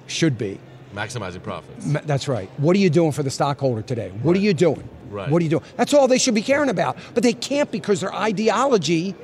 [0.08, 0.60] should be
[0.94, 1.86] Maximizing profits.
[1.86, 2.50] Ma- That's right.
[2.58, 4.10] What are you doing for the stockholder today?
[4.22, 4.88] What are you doing?
[5.10, 5.30] Right.
[5.30, 5.64] What are you doing?
[5.78, 6.98] That's all they should be caring about.
[7.14, 9.16] But they can't because their ideology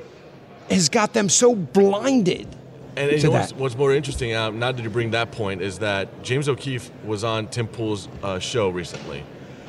[0.70, 2.48] has got them so blinded.
[2.96, 5.62] And, and you know what's, what's more interesting, um, now that you bring that point,
[5.62, 9.22] is that James O'Keefe was on Tim Pool's uh, show recently.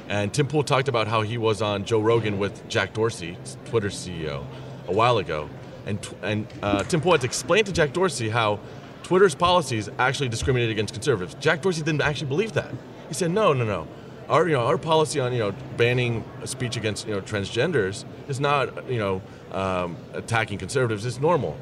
[0.09, 3.95] And Tim Pool talked about how he was on Joe Rogan with Jack Dorsey, Twitter's
[3.95, 4.43] CEO,
[4.87, 5.47] a while ago.
[5.85, 8.59] And, and uh, Tim Pool had to explain to Jack Dorsey how
[9.03, 11.35] Twitter's policies actually discriminated against conservatives.
[11.35, 12.71] Jack Dorsey didn't actually believe that.
[13.07, 13.87] He said, no, no, no.
[14.29, 18.39] Our, you know, our policy on you know banning speech against you know transgenders is
[18.39, 21.03] not you know um, attacking conservatives.
[21.03, 21.57] It's normal.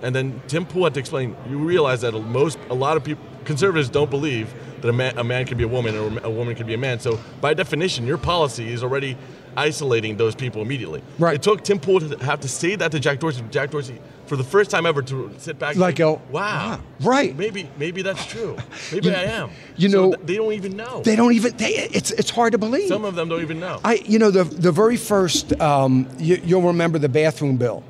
[0.00, 1.36] And then Tim Pool had to explain.
[1.46, 5.24] You realize that most, a lot of people, conservatives don't believe that a man, a
[5.24, 7.00] man can be a woman or a woman can be a man.
[7.00, 9.16] So by definition, your policy is already
[9.56, 11.02] isolating those people immediately.
[11.18, 11.36] Right.
[11.36, 13.42] It took Tim Pool to have to say that to Jack Dorsey.
[13.50, 16.78] Jack Dorsey, for the first time ever, to sit back and Like, think, go, wow,
[16.78, 18.56] "Ah, right." Maybe, maybe that's true.
[18.92, 19.50] Maybe You- I am.
[19.78, 21.00] you So know, th- they don't even know.
[21.02, 21.56] They don't even.
[21.56, 22.88] They, it's it's hard to believe.
[22.88, 23.80] Some of them don't even know.
[23.82, 27.82] I, you know, the the very first, um, you, you'll remember the bathroom bill,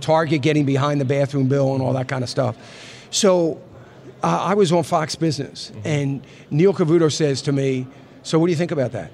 [0.00, 2.56] Target getting behind the bathroom bill and all that kind of stuff.
[3.10, 3.60] So,
[4.22, 7.86] uh, I was on Fox Business, and Neil Cavuto says to me,
[8.22, 9.10] "So, what do you think about that?"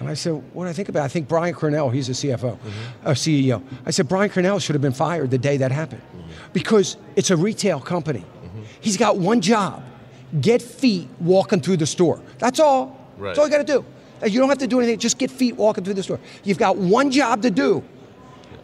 [0.00, 1.02] And I said, "What do I think about?
[1.02, 1.04] it?
[1.04, 2.56] I think Brian Cornell, he's a CFO,
[3.04, 3.62] a CEO.
[3.84, 6.02] I said Brian Cornell should have been fired the day that happened,
[6.52, 8.24] because it's a retail company.
[8.80, 9.82] He's got one job:
[10.40, 12.20] get feet walking through the store.
[12.38, 12.96] That's all.
[13.16, 13.28] Right.
[13.28, 13.84] That's all you got to do.
[14.22, 14.98] Uh, You don't have to do anything.
[14.98, 16.20] Just get feet walking through the store.
[16.44, 17.82] You've got one job to do: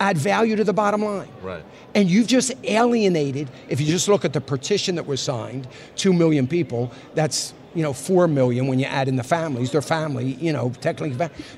[0.01, 1.29] add value to the bottom line.
[1.43, 1.65] Right.
[1.95, 3.49] And you've just alienated.
[3.69, 6.93] If you just look at the petition that was signed, two million people.
[7.15, 9.71] That's you know four million when you add in the families.
[9.73, 11.11] Their family, you know, technically,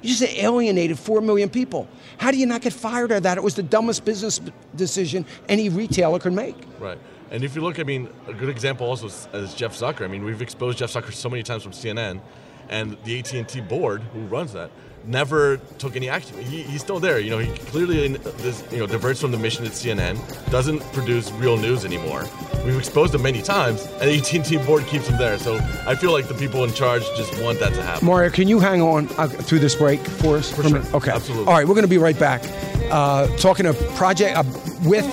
[0.03, 1.89] you just alienated four million people.
[2.19, 3.39] How do you not get fired of that?
[3.39, 4.41] It was the dumbest business
[4.75, 6.57] decision any retailer could make.
[6.79, 6.99] Right.
[7.31, 10.03] And if you look, I mean, a good example also is Jeff Zucker.
[10.03, 12.21] I mean, we've exposed Jeff Zucker so many times from CNN,
[12.69, 14.71] and the AT&T board, who runs that,
[15.07, 16.39] never took any action.
[16.39, 17.19] He, he's still there.
[17.19, 20.17] You know, he clearly this, you know diverts from the mission at CNN,
[20.51, 22.25] doesn't produce real news anymore.
[22.65, 25.39] We've exposed him many times, and the AT&T board keeps him there.
[25.39, 28.07] So I feel like the people in charge just want that to happen.
[28.07, 30.51] Mario, can you hang on uh, through this break for us?
[30.53, 30.83] For sure.
[30.95, 31.11] Okay.
[31.11, 31.47] Absolutely.
[31.47, 32.43] All right, we're going to be right back.
[32.91, 34.45] Uh, talking to Project uh,
[34.85, 35.07] with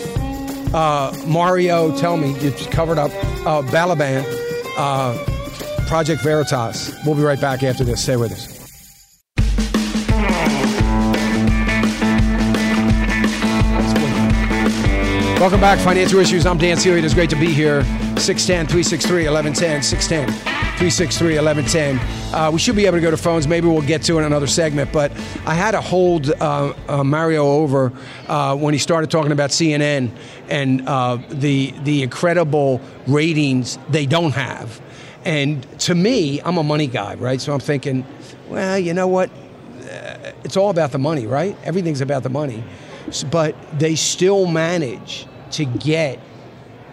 [0.73, 1.95] uh, Mario.
[1.97, 3.11] Tell me, you covered up
[3.45, 4.23] uh, Balaban,
[4.77, 5.17] uh,
[5.87, 6.93] Project Veritas.
[7.05, 8.01] We'll be right back after this.
[8.01, 8.52] Stay with us.
[15.43, 16.45] Welcome back, Financial Issues.
[16.45, 16.99] I'm Dan Celia.
[16.99, 17.83] It is great to be here.
[18.17, 19.83] 610 363 1110.
[19.83, 20.39] 610
[20.77, 22.33] 363 1110.
[22.33, 23.45] Uh, we should be able to go to phones.
[23.45, 24.93] Maybe we'll get to it in another segment.
[24.93, 25.11] But
[25.45, 27.91] I had to hold uh, uh, Mario over
[28.29, 30.11] uh, when he started talking about CNN
[30.47, 34.81] and uh, the, the incredible ratings they don't have.
[35.25, 37.41] And to me, I'm a money guy, right?
[37.41, 38.05] So I'm thinking,
[38.47, 39.29] well, you know what?
[39.29, 41.57] Uh, it's all about the money, right?
[41.65, 42.63] Everything's about the money.
[43.29, 46.19] But they still manage to get,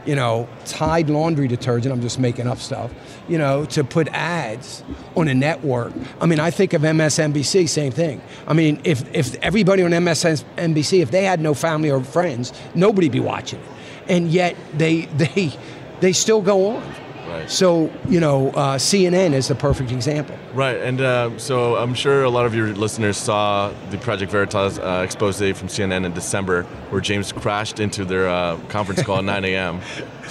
[0.06, 1.92] you know, Tide laundry detergent.
[1.92, 2.92] I'm just making up stuff.
[3.28, 4.82] You know, to put ads
[5.16, 5.92] on a network.
[6.20, 8.20] I mean, I think of MSNBC, same thing.
[8.46, 13.12] I mean, if if everybody on MSNBC, if they had no family or friends, nobody'd
[13.12, 13.68] be watching it.
[14.08, 15.52] And yet they they
[16.00, 16.94] they still go on.
[17.30, 17.50] Right.
[17.50, 20.36] So you know, uh, CNN is the perfect example.
[20.52, 24.78] Right, and uh, so I'm sure a lot of your listeners saw the Project Veritas
[24.78, 29.24] uh, expose from CNN in December, where James crashed into their uh, conference call at
[29.24, 29.80] 9 a.m.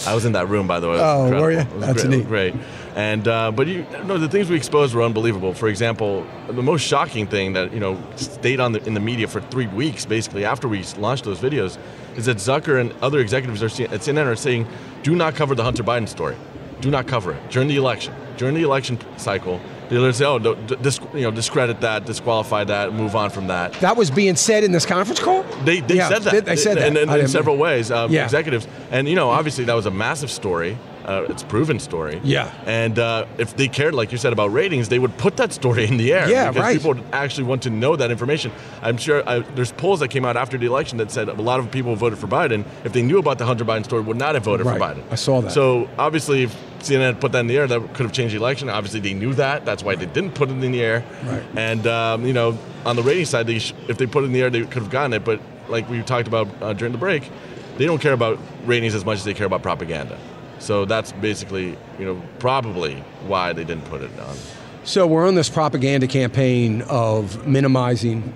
[0.06, 1.00] I was in that room, by the way.
[1.00, 1.42] Oh, incredible.
[1.42, 1.80] were you?
[1.80, 2.18] That's great.
[2.18, 2.28] neat.
[2.28, 2.56] Great.
[2.96, 5.54] And uh, but you know the things we exposed were unbelievable.
[5.54, 9.28] For example, the most shocking thing that you know stayed on the, in the media
[9.28, 11.78] for three weeks, basically after we launched those videos,
[12.18, 14.68] is that Zucker and other executives are, at CNN are saying,
[15.04, 16.36] "Do not cover the Hunter Biden story.
[16.82, 18.14] Do not cover it during the election.
[18.38, 19.60] During the election cycle,
[19.90, 23.98] they'll say, "Oh, dis- you know, discredit that, disqualify that, move on from that." That
[23.98, 25.44] was being said in this conference call.
[25.66, 26.32] They, they Yeah, said that.
[26.32, 27.92] They, they said that in, in, I several ways.
[27.92, 28.24] Um, Yeah.
[28.24, 30.78] Executives, and you know, obviously that was a massive story.
[31.06, 32.22] uh, it's proven story.
[32.24, 32.54] Yeah.
[32.68, 35.86] And uh, if they cared, like you said about ratings, they would put that story
[35.88, 36.30] in the air.
[36.30, 36.78] Yeah, because right.
[36.78, 38.52] People would actually want to know that information.
[38.84, 41.60] I'm sure uh, there's polls that came out after the election that said a lot
[41.60, 44.36] of people voted for Biden, if they knew about the Hunter Biden story, would not
[44.36, 44.78] have voted Right.
[44.78, 45.04] for Biden.
[45.12, 45.52] I saw that.
[45.52, 48.70] So obviously, if CNN put that in the air, that could have changed the election.
[48.70, 49.66] Obviously, they knew that.
[49.66, 51.04] That's why they didn't put it in the air.
[51.24, 51.44] Right.
[51.56, 54.34] And um, you know, on the rating side, they sh- if they put it in
[54.34, 55.24] the air, they could have gotten it.
[55.24, 57.30] But like we talked about uh, during the break,
[57.78, 60.18] they don't care about ratings as much as they care about propaganda.
[60.60, 64.36] So that's basically, you know, probably why they didn't put it on.
[64.84, 68.34] So we're on this propaganda campaign of minimizing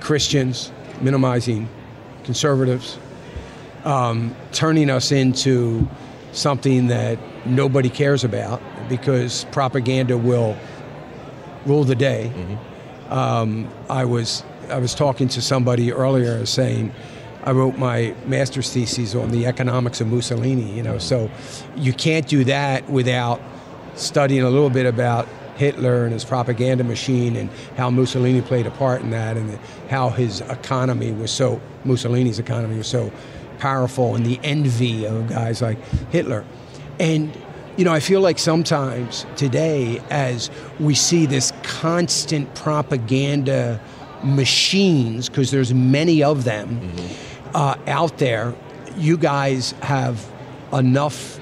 [0.00, 1.68] Christians, minimizing
[2.24, 2.98] conservatives,
[3.84, 5.88] um, turning us into
[6.32, 10.56] something that nobody cares about because propaganda will
[11.66, 12.32] rule the day.
[13.08, 16.92] Um, I was I was talking to somebody earlier saying
[17.42, 20.70] I wrote my master's thesis on the economics of Mussolini.
[20.70, 21.30] You know, so
[21.76, 23.40] you can't do that without
[23.94, 25.26] studying a little bit about
[25.56, 29.58] Hitler and his propaganda machine and how Mussolini played a part in that and
[29.90, 33.12] how his economy was so Mussolini's economy was so
[33.58, 35.78] powerful and the envy of guys like
[36.10, 36.44] Hitler.
[37.00, 37.36] And
[37.76, 43.80] you know, I feel like sometimes today, as we see this constant propaganda
[44.22, 46.78] machines, because there's many of them
[47.54, 48.54] uh, out there,
[48.98, 50.30] you guys have
[50.74, 51.40] enough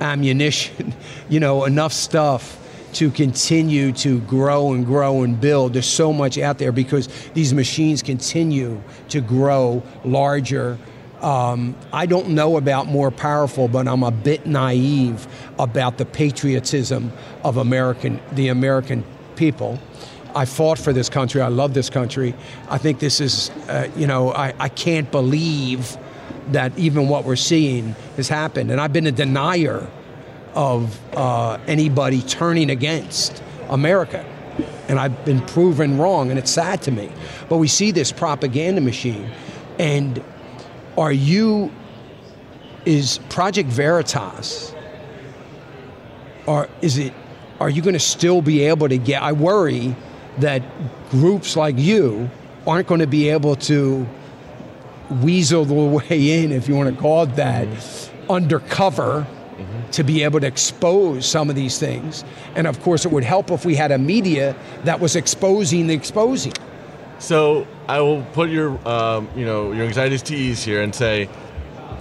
[0.00, 0.94] ammunition,
[1.28, 2.60] you know, enough stuff
[2.92, 5.72] to continue to grow and grow and build.
[5.72, 10.78] There's so much out there because these machines continue to grow larger.
[11.24, 15.26] Um, I don't know about more powerful, but I'm a bit naive
[15.58, 17.12] about the patriotism
[17.42, 19.04] of American, the American
[19.34, 19.80] people.
[20.34, 21.40] I fought for this country.
[21.40, 22.34] I love this country.
[22.68, 25.96] I think this is, uh, you know, I, I can't believe
[26.48, 28.70] that even what we're seeing has happened.
[28.70, 29.88] And I've been a denier
[30.54, 34.26] of uh, anybody turning against America.
[34.88, 37.10] And I've been proven wrong, and it's sad to me.
[37.48, 39.30] But we see this propaganda machine.
[39.78, 40.22] And
[40.96, 41.72] are you,
[42.84, 44.74] is Project Veritas,
[46.46, 47.12] or is it,
[47.60, 49.96] are you going to still be able to get, I worry
[50.38, 50.62] that
[51.10, 52.30] groups like you
[52.66, 54.06] aren't going to be able to
[55.22, 57.68] weasel the way in, if you want to call it that,
[58.28, 59.26] undercover
[59.92, 62.24] to be able to expose some of these things.
[62.56, 65.94] And of course, it would help if we had a media that was exposing the
[65.94, 66.54] exposing.
[67.20, 71.28] So I will put your, um, you know, your anxieties to ease here and say,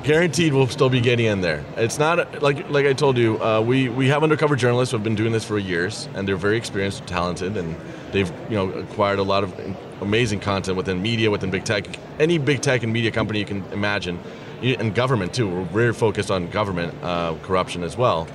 [0.03, 1.63] guaranteed we'll still be getting in there.
[1.75, 5.03] It's not like like I told you, uh, we we have undercover journalists who have
[5.03, 7.75] been doing this for years, and they're very experienced, talented, and
[8.11, 9.53] they've you know acquired a lot of
[10.01, 11.85] amazing content within media, within big tech,
[12.19, 14.19] any big tech and media company you can imagine,
[14.61, 15.49] and government too.
[15.49, 18.27] We're very focused on government uh, corruption as well.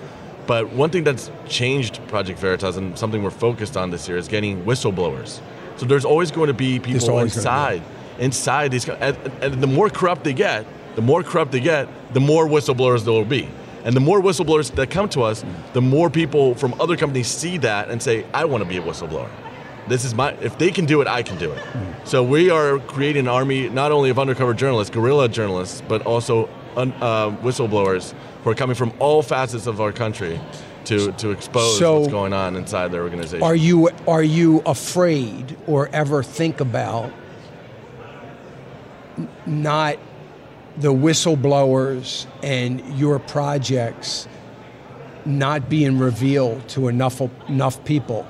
[0.46, 4.28] But one thing that's changed Project Veritas and something we're focused on this year is
[4.28, 5.40] getting whistleblowers.
[5.79, 7.83] So there's always going to be people inside,
[8.18, 10.66] inside these, and, and the more corrupt they get,
[10.97, 13.49] the more corrupt they get, the more whistleblowers there will be.
[13.85, 17.59] And the more whistleblowers that come to us, the more people from other companies see
[17.59, 19.31] that and say, I want to be a whistleblower.
[19.87, 21.62] This is my, if they can do it, I can do it.
[22.05, 26.49] So we are creating an army not only of undercover journalists, guerrilla journalists, but also
[26.76, 28.12] un, uh, whistleblowers
[28.43, 30.39] who are coming from all facets of our country
[30.89, 33.43] to, to expose So- what's going on inside their organization.
[33.43, 37.12] Are you are you afraid or ever think about
[39.47, 39.99] not
[40.76, 44.28] the whistleblowers and your projects
[45.24, 48.26] not being revealed to enough enough people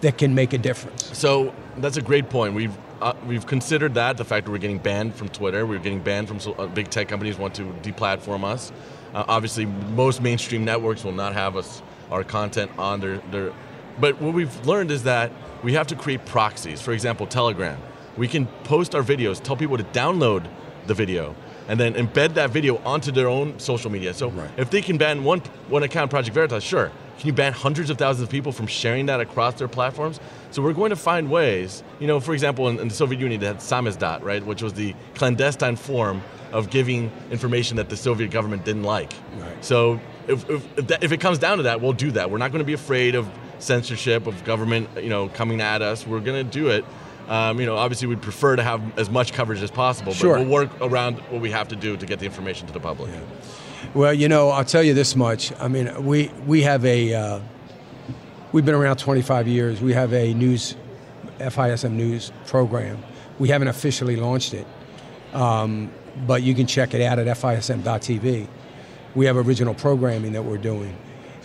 [0.00, 1.16] that can make a difference?
[1.16, 2.54] So that's a great point.
[2.54, 6.02] We've uh, we've considered that the fact that we're getting banned from Twitter, we're getting
[6.02, 8.72] banned from uh, big tech companies want to deplatform us.
[9.14, 13.52] Uh, obviously, most mainstream networks will not have us our content on their, their.
[14.00, 15.32] But what we've learned is that
[15.62, 16.80] we have to create proxies.
[16.80, 17.78] For example, Telegram.
[18.16, 20.48] We can post our videos, tell people to download
[20.86, 21.34] the video,
[21.68, 24.14] and then embed that video onto their own social media.
[24.14, 26.90] So if they can ban one one account, Project Veritas, sure.
[27.18, 30.20] Can you ban hundreds of thousands of people from sharing that across their platforms?
[30.52, 31.82] So we're going to find ways.
[31.98, 34.74] You know, for example, in, in the Soviet Union, they had samizdat, right, which was
[34.74, 39.12] the clandestine form of giving information that the Soviet government didn't like.
[39.38, 39.64] Right.
[39.64, 42.30] So if, if, if, that, if it comes down to that, we'll do that.
[42.30, 46.06] We're not going to be afraid of censorship of government, you know, coming at us.
[46.06, 46.84] We're going to do it.
[47.28, 50.38] Um, you know, obviously, we'd prefer to have as much coverage as possible, but Sure.
[50.38, 53.10] we'll work around what we have to do to get the information to the public.
[53.94, 55.50] Well, you know, I'll tell you this much.
[55.58, 57.40] I mean, we we have a uh,
[58.52, 59.80] we've been around 25 years.
[59.80, 60.76] We have a news
[61.38, 63.02] FISM news program.
[63.38, 64.66] We haven't officially launched it,
[65.32, 65.90] um,
[66.26, 68.46] but you can check it out at FISM.tv.
[69.14, 70.94] we have original programming that we're doing,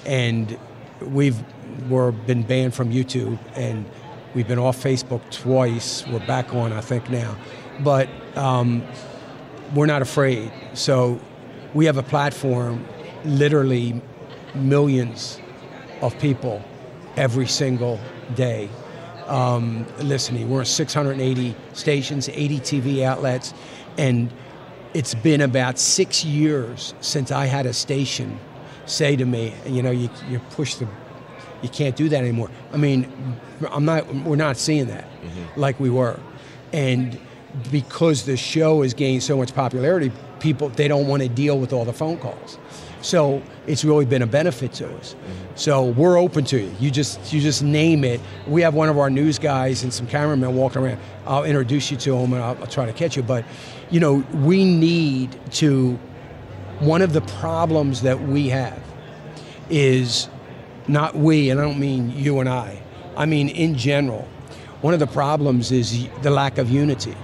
[0.06, 0.60] and
[1.00, 1.42] we've
[1.90, 3.86] we're been banned from YouTube, and
[4.36, 6.06] we've been off Facebook twice.
[6.08, 7.38] We're back on, I think now,
[7.80, 8.84] but um,
[9.74, 10.52] we're not afraid.
[10.74, 11.22] So
[11.74, 12.86] we have a platform,
[13.26, 14.02] literally
[14.56, 15.40] millions
[16.02, 16.64] of people
[17.18, 18.00] every single
[18.36, 18.70] day
[19.28, 20.50] um, listening.
[20.50, 23.54] We're on 680 stations, 80 TV outlets,
[23.98, 24.32] and
[24.94, 28.40] it's been about six years since I had a station
[28.86, 30.88] say to me, you know, you, you push the,
[31.62, 32.50] you can't do that anymore.
[32.72, 33.12] I mean,
[33.72, 35.08] I'm not, we're not seeing that
[35.56, 36.20] like we were.
[36.74, 37.20] And
[37.72, 40.12] because the show has gained so much popularity,
[40.44, 42.60] people, they don't want to deal with all the phone calls.
[43.02, 45.16] So it's really been a benefit to us.
[45.56, 46.72] So we're open to you.
[46.80, 48.22] You just you just name it.
[48.48, 51.00] We have one of our news guys and some cameramen walking around.
[51.26, 53.24] I'll introduce you to them and I'll, I'll try to catch you.
[53.24, 53.46] But
[53.90, 56.00] you know, we need to.
[56.80, 58.82] One of the problems that we have
[59.70, 60.28] is
[60.88, 62.82] not we, and I don't mean you and I.
[63.16, 64.28] I mean in general.
[64.82, 67.16] One of the problems is the lack of unity.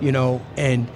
[0.00, 0.86] You know, and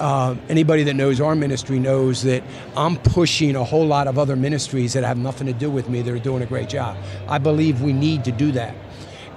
[0.00, 2.42] uh, anybody that knows our ministry knows that
[2.76, 6.02] I'm pushing a whole lot of other ministries that have nothing to do with me
[6.02, 6.96] that are doing a great job.
[7.28, 8.74] I believe we need to do that.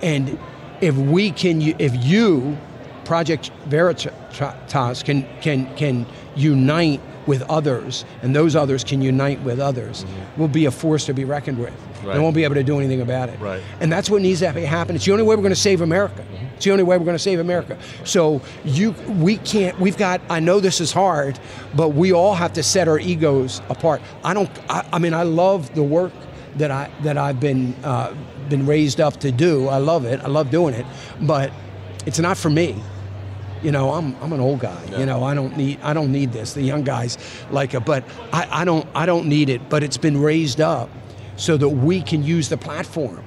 [0.01, 0.38] And
[0.82, 2.58] if we can, if you,
[3.06, 10.04] Project Veritas, can, can, can unite with others, and those others can unite with others,
[10.04, 10.40] Mm-hmm.
[10.40, 11.74] we'll be a force to be reckoned with.
[12.04, 12.14] Right.
[12.16, 13.40] And won't be able to do anything about it.
[13.40, 13.62] Right.
[13.80, 14.96] And that's what needs to happen.
[14.96, 16.24] It's the only way we're going to save America.
[16.56, 17.78] It's the only way we're going to save America.
[18.04, 19.80] So you, we can't.
[19.80, 20.22] We've got.
[20.30, 21.40] I know this is hard,
[21.76, 24.02] but we all have to set our egos apart.
[24.24, 24.50] I don't.
[24.70, 26.14] I, I mean, I love the work
[26.58, 28.14] that I that I've been uh,
[28.50, 29.68] been raised up to do.
[29.68, 30.20] I love it.
[30.22, 30.86] I love doing it,
[31.22, 31.52] but
[32.06, 32.76] it's not for me.
[33.66, 34.80] You know, I'm, I'm an old guy.
[34.95, 36.53] You know, I don't need I don't need this.
[36.53, 37.18] The young guys
[37.49, 39.70] like it, but I, I don't I don't need it.
[39.70, 40.88] But it's been raised up
[41.36, 43.24] so that we can use the platform.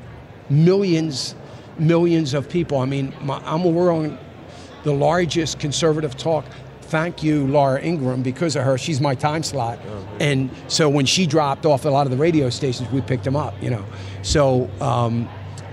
[0.49, 1.35] Millions,
[1.77, 2.79] millions of people.
[2.79, 4.17] I mean, my, I'm we're on
[4.85, 6.45] the largest conservative talk.
[6.83, 8.79] Thank you, Laura Ingraham, because of her.
[8.79, 9.81] She's my time slot,
[10.21, 13.35] and so when she dropped off a lot of the radio stations, we picked them
[13.35, 13.61] up.
[13.61, 13.85] You know,
[14.23, 14.71] so.
[14.81, 15.29] Um,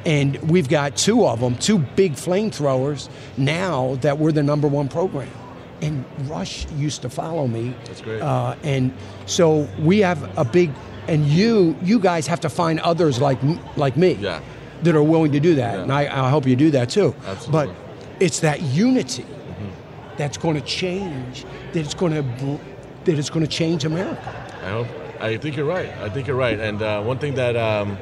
[0.06, 4.88] and we've got two of them, two big flamethrowers now that we're the number one
[4.88, 5.30] program.
[5.82, 7.76] And Rush used to follow me.
[7.86, 8.22] That's great.
[8.22, 8.94] Uh, and
[9.26, 10.72] so we have a big,
[11.08, 13.40] and you you guys have to find others like
[13.76, 14.40] like me Yeah.
[14.84, 15.76] that are willing to do that.
[15.76, 15.82] Yeah.
[15.84, 17.14] And I, I hope you do that too.
[17.28, 17.52] Absolutely.
[17.74, 17.76] But
[18.22, 19.26] it's that unity
[20.18, 21.46] that's going to change.
[21.74, 22.60] That it's going to
[23.04, 24.34] that it's going to change America.
[24.64, 24.88] I hope.
[25.20, 25.90] I think you're right.
[26.00, 26.60] I think you're right.
[26.60, 27.98] And uh, one thing that um,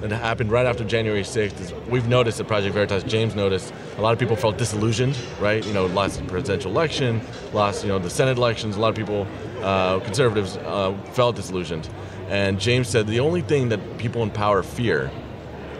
[0.00, 3.02] that happened right after January 6th is we've noticed at Project Veritas.
[3.04, 5.18] James noticed a lot of people felt disillusioned.
[5.40, 5.64] Right?
[5.64, 7.20] You know, lost the presidential election,
[7.52, 8.76] lost you know the Senate elections.
[8.76, 9.26] A lot of people,
[9.62, 11.88] uh, conservatives, uh, felt disillusioned.
[12.28, 15.10] And James said the only thing that people in power fear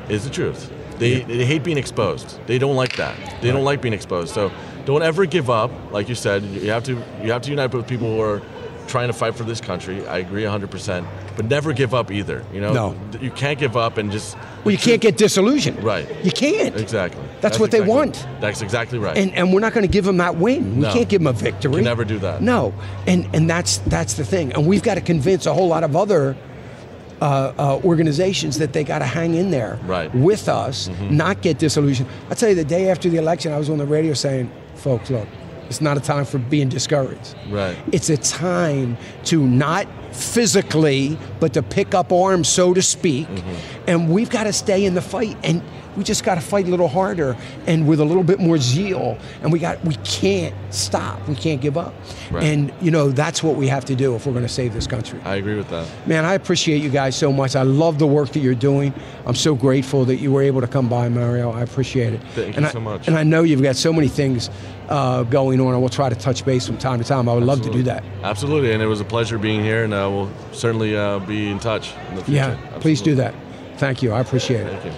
[0.09, 0.73] is the truth.
[0.99, 2.41] They, they hate being exposed.
[2.47, 3.43] They don't like that.
[3.43, 4.33] They don't like being exposed.
[4.33, 4.51] So
[4.87, 5.71] don't ever give up.
[5.93, 6.93] Like you said, you have to
[7.23, 8.41] you have to unite with people who are
[8.87, 10.07] trying to fight for this country.
[10.07, 11.07] I agree 100%.
[11.37, 12.43] But never give up either.
[12.53, 12.95] You know, No.
[13.21, 15.83] you can't give up and just Well, you can't get disillusioned.
[15.85, 16.09] Right.
[16.25, 16.75] You can't.
[16.77, 17.23] exactly.
[17.43, 18.27] That's what they want.
[18.41, 19.17] That's exactly right.
[19.17, 20.77] and and we're not going to give them that win.
[20.77, 20.93] We No.
[20.93, 21.75] can't give them a victory.
[21.77, 22.41] Can never do that.
[22.43, 22.73] No,
[23.07, 24.53] and and that's that's the thing.
[24.55, 26.35] And we've got to convince a whole lot of other
[27.21, 30.09] uh, uh, organizations that they got to hang in there Right.
[30.11, 30.23] Mm-hmm.
[30.23, 32.09] with us, not get disillusioned.
[32.31, 35.09] I tell you, the day after the election, I was on the radio saying, "Folks,
[35.11, 35.27] look,
[35.69, 37.35] it's not a time for being discouraged.
[37.51, 37.77] Right.
[37.93, 43.29] It's a time to not physically, but to pick up arms, so to speak.
[43.29, 43.85] Mm-hmm.
[43.87, 45.63] And we've got to stay in the fight, and
[45.97, 47.37] we just got to fight a little harder
[47.67, 49.19] and with a little bit more zeal.
[49.43, 51.27] And we got we can't stop.
[51.29, 51.95] We can't give up.
[52.31, 52.45] Right.
[52.45, 54.87] And you know that's what we have to do if we're going to save this
[54.87, 55.21] country.
[55.25, 55.89] I agree with that.
[56.07, 57.57] Man, I appreciate you guys so much.
[57.57, 58.93] I love the work that you're doing.
[59.25, 61.51] I'm so grateful that you were able to come by, Mario.
[61.51, 62.21] I appreciate it.
[62.35, 63.09] Thank and you I- so much.
[63.09, 64.51] And I know you've got so many things
[64.89, 67.29] uh, going on, and we'll try to touch base from time to time.
[67.29, 68.05] I would love to do that.
[68.23, 71.59] Absolutely, and it was a pleasure being here, and uh, we'll certainly uh, be in
[71.59, 72.37] touch in the future.
[72.37, 73.35] Yeah, please do that.
[73.79, 74.13] Thank you.
[74.13, 74.93] I appreciate it.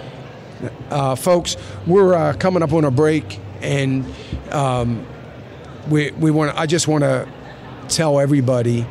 [0.89, 1.57] Uh, folks,
[1.87, 4.05] we're uh, coming up on a break, and
[4.51, 5.05] um,
[5.89, 6.57] we, we want.
[6.57, 7.27] I just want to
[7.87, 8.85] tell everybody,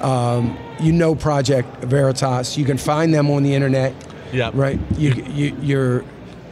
[0.00, 2.56] um, you know, Project Veritas.
[2.56, 3.94] You can find them on the internet.
[4.32, 4.50] Yeah.
[4.52, 4.78] Right.
[4.96, 6.04] You, you you're.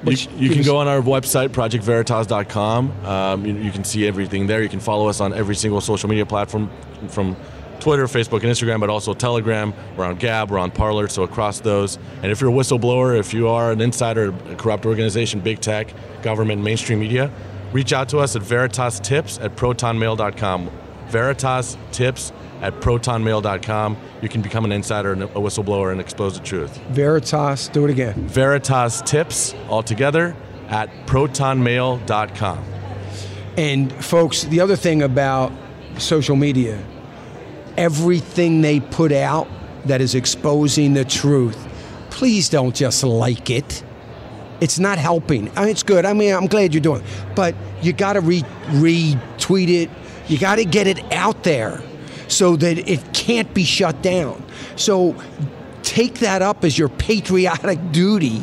[0.05, 3.05] You, you can go on our website, projectveritas.com.
[3.05, 4.63] Um, you, you can see everything there.
[4.63, 6.71] You can follow us on every single social media platform
[7.09, 7.35] from
[7.81, 9.73] Twitter, Facebook, and Instagram, but also Telegram.
[9.97, 11.99] We're on Gab, we're on Parler, so across those.
[12.23, 15.93] And if you're a whistleblower, if you are an insider, a corrupt organization, big tech,
[16.23, 17.31] government, mainstream media,
[17.73, 20.71] reach out to us at Veritas Tips at protonmail.com.
[21.09, 23.97] Veritas Tips at protonmail.com.
[24.23, 26.77] You can become an insider and a whistleblower and expose the truth.
[26.89, 28.15] Veritas, do it again.
[28.29, 30.35] Veritas tips all together
[30.69, 32.65] at protonmail.com.
[33.57, 35.53] And folks, the other thing about
[35.99, 36.83] social media,
[37.77, 39.49] everything they put out
[39.85, 41.57] that is exposing the truth,
[42.11, 43.83] please don't just like it.
[44.61, 45.51] It's not helping.
[45.57, 46.07] I mean, it's good.
[46.07, 47.07] I mean, I'm glad you're doing it.
[47.35, 49.91] But you got to re- retweet it.
[50.29, 51.83] You got to get it out there
[52.29, 54.43] so that it can't be shut down.
[54.77, 55.15] So
[55.83, 58.43] take that up as your patriotic duty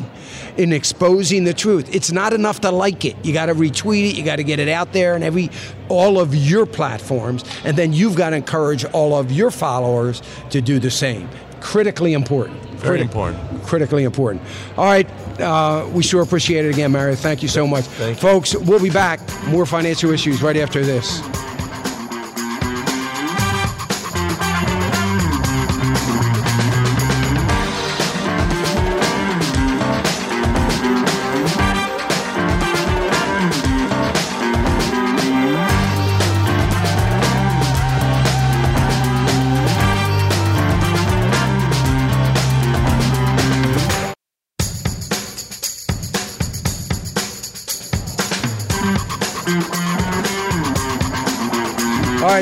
[0.57, 1.93] in exposing the truth.
[1.93, 3.15] It's not enough to like it.
[3.23, 4.15] You got to retweet it.
[4.15, 5.49] You got to get it out there and every
[5.89, 10.61] all of your platforms, and then you've got to encourage all of your followers to
[10.61, 11.29] do the same.
[11.61, 12.59] Critically important.
[12.79, 13.63] Very Criti- important.
[13.63, 14.43] Critically important.
[14.77, 17.15] All right, uh, we sure appreciate it again, Mario.
[17.15, 18.21] Thank you so much, Thank you.
[18.29, 18.55] folks.
[18.55, 19.19] We'll be back.
[19.47, 21.21] More financial issues right after this.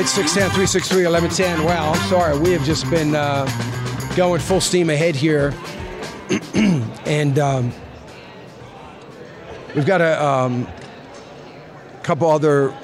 [0.02, 1.64] Right, 610 363 1110.
[1.64, 2.38] Wow, I'm sorry.
[2.38, 3.46] We have just been uh,
[4.16, 5.54] going full steam ahead here.
[7.06, 7.72] and um,
[9.76, 10.66] we've got a um,
[12.02, 12.74] couple other.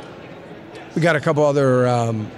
[0.95, 1.89] We got a couple other.
[1.89, 2.31] Um,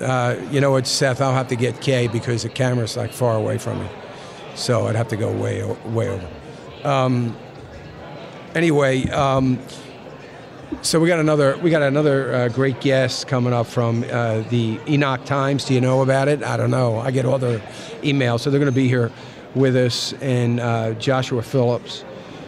[0.00, 1.20] uh, you know what, Seth?
[1.20, 3.88] I'll have to get Kay because the camera's like far away from me,
[4.54, 6.28] so I'd have to go way, way over.
[6.84, 7.36] Um,
[8.54, 9.58] anyway, um,
[10.82, 14.78] so we got another we got another uh, great guest coming up from uh, the
[14.86, 15.64] Epoch Times.
[15.64, 16.42] Do you know about it?
[16.42, 16.98] I don't know.
[16.98, 17.60] I get all the
[18.02, 19.10] emails, so they're going to be here
[19.54, 22.04] with us, and uh, Joshua Phillips.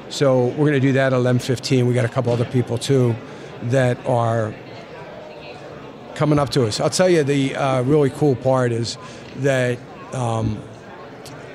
[0.08, 1.86] So we're going to do that at eleven fifteen.
[1.86, 3.14] We got a couple other people too
[3.64, 4.54] that are
[6.14, 6.80] coming up to us.
[6.80, 8.96] I'll tell you the uh, really cool part is
[9.36, 9.78] that
[10.12, 10.62] um,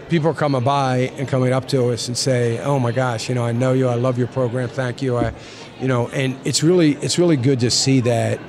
[0.09, 3.35] people are coming by and coming up to us and say, "Oh my gosh, you
[3.35, 3.87] know, I know you.
[3.87, 4.69] I love your program.
[4.69, 5.33] Thank you." I,
[5.81, 8.39] you know, and it's really it's really good to see that.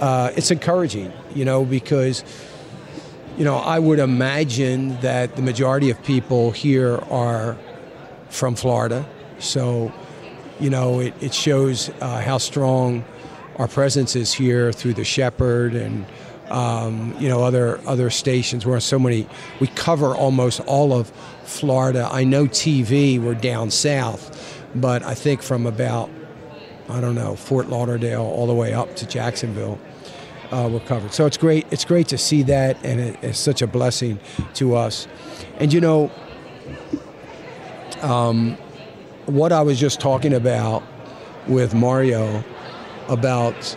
[0.00, 2.22] Uh, it's encouraging, you know, because
[3.38, 7.56] you know I would imagine that the majority of people here are
[8.28, 9.06] from Florida,
[9.38, 9.90] so
[10.60, 13.04] you know it, it shows uh, how strong
[13.56, 16.04] our presence is here through the Shepherd and
[16.50, 18.66] um, you know other other stations.
[18.66, 19.26] We're on so many.
[19.60, 21.10] We cover almost all of
[21.44, 22.06] Florida.
[22.12, 23.18] I know TV.
[23.18, 26.10] We're down south, but I think from about
[26.88, 29.78] I don't know Fort Lauderdale all the way up to Jacksonville.
[30.50, 31.66] Uh, we're covered, so it's great.
[31.72, 34.20] It's great to see that, and it, it's such a blessing
[34.54, 35.08] to us.
[35.58, 36.12] And you know,
[38.00, 38.56] um,
[39.26, 40.84] what I was just talking about
[41.48, 42.44] with Mario
[43.08, 43.76] about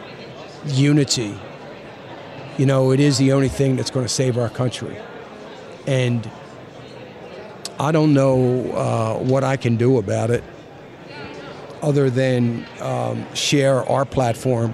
[0.65, 1.37] unity.
[2.57, 4.97] You know, it is the only thing that's going to save our country.
[5.87, 6.29] And
[7.79, 10.43] I don't know uh, what I can do about it
[11.81, 14.73] other than um, share our platform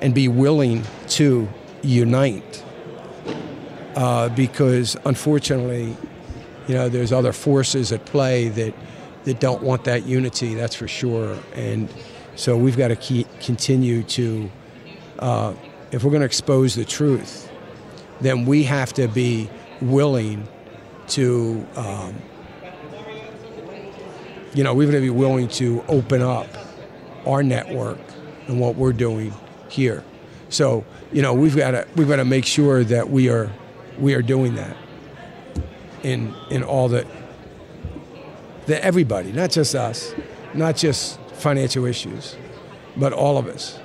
[0.00, 1.48] and be willing to
[1.82, 2.64] unite.
[3.94, 5.96] Uh, because unfortunately,
[6.68, 8.74] you know, there's other forces at play that,
[9.24, 11.38] that don't want that unity, that's for sure.
[11.54, 11.88] And
[12.34, 14.50] so we've got to keep, continue to,
[15.18, 15.54] uh,
[15.92, 17.50] if we're going to expose the truth,
[18.20, 19.48] then we have to be
[19.80, 20.46] willing
[21.08, 22.14] to, um,
[24.56, 26.48] you know, we're going to be willing to open up
[27.26, 27.98] our network
[28.48, 29.34] and what we're doing
[29.68, 30.02] here.
[30.48, 33.52] So, you know, we've got to we've got to make sure that we are
[33.98, 34.74] we are doing that
[36.02, 37.06] in in all the
[38.64, 40.14] that everybody, not just us,
[40.54, 42.34] not just financial issues,
[42.96, 43.78] but all of us.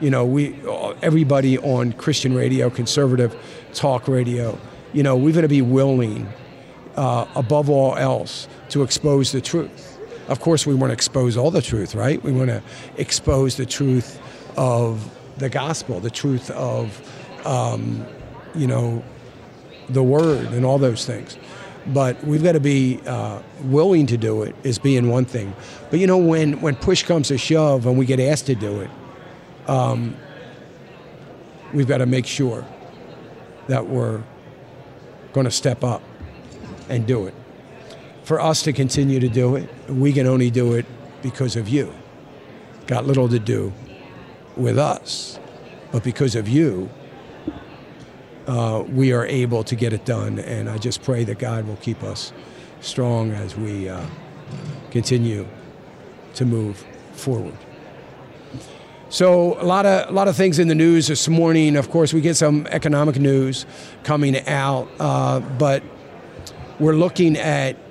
[0.00, 0.54] You know, we
[1.02, 3.34] everybody on Christian radio, conservative
[3.74, 4.56] talk radio.
[4.92, 6.28] You know, we've got to be willing,
[6.94, 9.95] uh, above all else, to expose the truth.
[10.28, 12.22] Of course, we want to expose all the truth, right?
[12.22, 12.62] We want to
[12.96, 14.20] expose the truth
[14.56, 17.00] of the gospel, the truth of,
[17.46, 18.04] um,
[18.54, 19.04] you know,
[19.88, 21.38] the word and all those things.
[21.86, 25.54] But we've got to be uh, willing to do it is being one thing.
[25.90, 28.80] But you know, when, when push comes to shove and we get asked to do
[28.80, 28.90] it,
[29.68, 30.16] um,
[31.72, 32.64] we've got to make sure
[33.68, 34.22] that we're
[35.32, 36.02] going to step up
[36.88, 37.34] and do it.
[38.26, 40.84] For us to continue to do it, we can only do it
[41.22, 41.94] because of you.
[42.88, 43.72] Got little to do
[44.56, 45.38] with us,
[45.92, 46.90] but because of you,
[48.48, 50.40] uh, we are able to get it done.
[50.40, 52.32] And I just pray that God will keep us
[52.80, 54.04] strong as we uh,
[54.90, 55.46] continue
[56.34, 57.56] to move forward.
[59.08, 61.76] So a lot of a lot of things in the news this morning.
[61.76, 63.66] Of course, we get some economic news
[64.02, 65.84] coming out, uh, but
[66.80, 67.85] we're looking at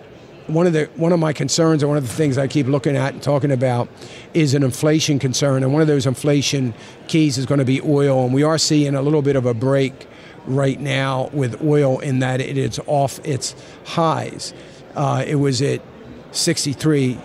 [0.47, 2.95] one of the one of my concerns and one of the things I keep looking
[2.95, 3.89] at and talking about
[4.33, 6.73] is an inflation concern, and one of those inflation
[7.07, 9.53] keys is going to be oil, and we are seeing a little bit of a
[9.53, 10.07] break
[10.45, 14.53] right now with oil in that it is off its highs.
[14.95, 15.81] Uh, it was at
[16.31, 17.17] 63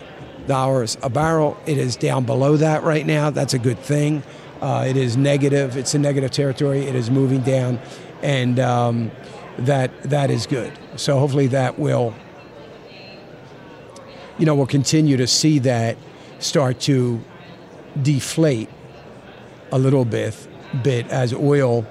[0.47, 1.57] dollars a barrel.
[1.67, 3.31] It is down below that right now.
[3.31, 4.23] That's a good thing.
[4.61, 5.77] Uh, it is negative.
[5.77, 6.81] It's in negative territory.
[6.81, 7.81] It is moving down,
[8.23, 9.11] and um,
[9.59, 10.73] that that is good.
[10.97, 12.15] So hopefully that will,
[14.41, 15.99] you know, we'll continue to see that
[16.39, 17.23] start to
[18.01, 18.71] deflate
[19.71, 20.35] a little bit,
[20.83, 21.87] bit as oil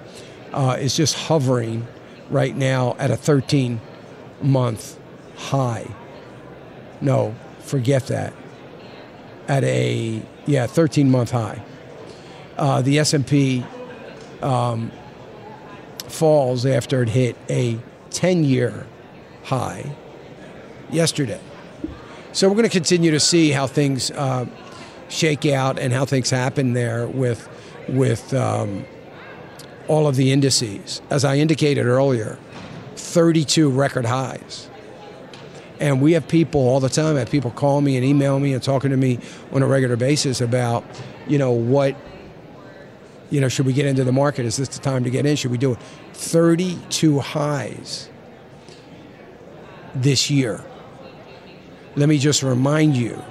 [0.52, 1.88] uh, is just hovering
[2.32, 3.80] right now at a 13
[4.42, 5.00] month
[5.36, 5.88] high.
[7.02, 8.34] No, forget that.
[9.48, 11.64] At a yeah 13 month high.
[12.58, 13.64] Uh, the S&P
[14.42, 14.92] um,
[16.08, 17.78] falls after it hit a
[18.10, 18.88] 10 year
[19.44, 19.96] high
[20.92, 21.40] yesterday.
[22.32, 24.46] So we're going to continue to see how things uh,
[25.10, 27.48] shake out and how things happen there with
[27.88, 28.86] with um,
[29.88, 31.02] all of the indices.
[31.10, 32.38] As I indicated earlier,
[32.96, 34.70] 32 record highs.
[35.80, 38.62] And we have people all the time, have people call me and email me and
[38.62, 39.20] talking to me
[39.52, 40.84] on a regular basis about,
[41.28, 41.96] you know, what,
[43.30, 44.46] you know, should we get into the market?
[44.46, 45.36] Is this the time to get in?
[45.36, 45.80] Should we do it?
[46.14, 48.10] 32 highs
[49.96, 50.64] this year.
[51.96, 53.22] Let me just remind you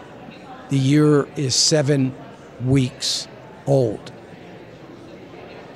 [0.69, 2.15] the year is seven
[2.65, 3.29] weeks
[3.67, 4.13] old.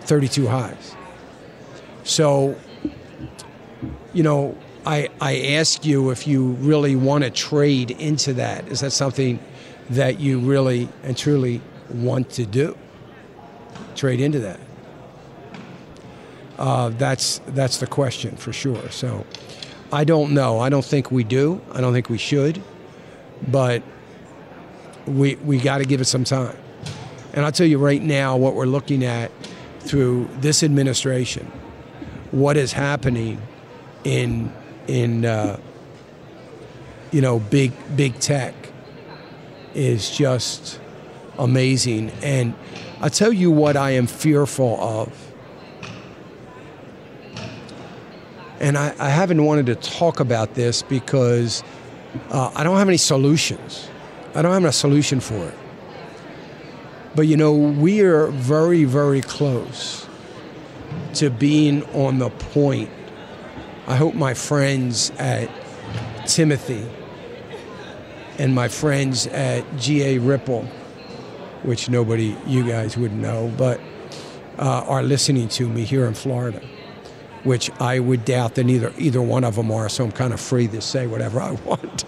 [0.02, 0.96] 32 highs.
[2.04, 2.56] So,
[4.12, 8.66] you know, I, I ask you if you really want to trade into that.
[8.68, 9.38] Is that something
[9.90, 12.76] that you really and truly want to do?
[13.94, 14.60] Trade into that.
[16.58, 18.90] Uh, that's that's the question for sure.
[18.90, 19.24] So,
[19.92, 20.58] I don't know.
[20.58, 21.60] I don't think we do.
[21.72, 22.62] I don't think we should,
[23.50, 23.82] but
[25.06, 26.56] we we got to give it some time.
[27.32, 29.30] And I'll tell you right now what we're looking at
[29.80, 31.50] through this administration,
[32.30, 33.40] what is happening
[34.04, 34.52] in
[34.86, 35.58] in uh,
[37.10, 38.54] you know big big tech
[39.74, 40.80] is just
[41.38, 42.10] amazing.
[42.22, 42.54] And
[43.00, 45.32] I tell you what I am fearful of.
[48.60, 51.64] And I, I haven't wanted to talk about this because
[52.30, 53.88] uh, I don't have any solutions.
[54.34, 55.54] I don't have a solution for it.
[57.14, 60.06] But you know, we are very, very close
[61.14, 62.90] to being on the point.
[63.86, 65.50] I hope my friends at
[66.26, 66.86] Timothy
[68.38, 70.62] and my friends at GA Ripple,
[71.64, 73.80] which nobody, you guys would know, but
[74.58, 76.62] uh, are listening to me here in Florida,
[77.44, 79.88] which I would doubt that either either one of them are.
[79.88, 82.04] So I'm kind of free to say whatever I want.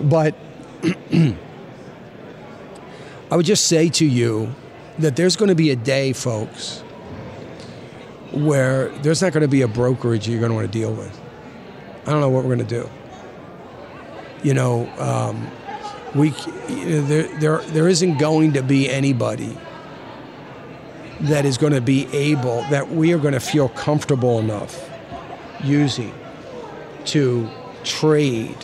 [0.00, 0.34] But
[3.30, 4.54] I would just say to you
[4.98, 6.80] that there's going to be a day, folks,
[8.32, 11.20] where there's not going to be a brokerage you're going to want to deal with.
[12.06, 12.90] I don't know what we're going to do.
[14.42, 15.50] You know, um,
[16.14, 16.34] we
[16.68, 19.56] you know, there, there there isn't going to be anybody
[21.24, 24.90] that is going to be able that we are going to feel comfortable enough
[25.62, 26.12] using
[27.06, 27.48] to
[27.82, 28.56] trade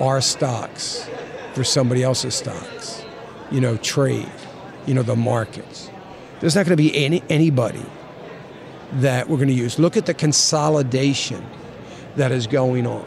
[0.00, 1.08] our stocks
[1.54, 3.04] for somebody else's stocks.
[3.50, 4.30] You know, trade.
[4.86, 5.90] You know, the markets.
[6.40, 7.84] There's not going to be any anybody
[8.92, 9.78] that we're going to use.
[9.78, 11.44] Look at the consolidation
[12.16, 13.06] that is going on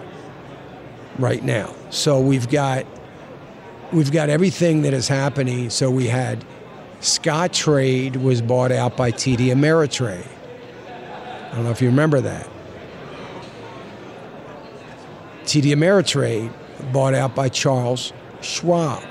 [1.18, 1.74] right now.
[1.90, 2.86] So we've got
[3.92, 5.70] we've got everything that is happening.
[5.70, 6.44] So we had
[7.02, 10.28] Scottrade was bought out by TD Ameritrade.
[11.52, 12.47] I don't know if you remember that.
[15.43, 16.54] TD Ameritrade
[16.93, 19.04] bought out by Charles Schwab.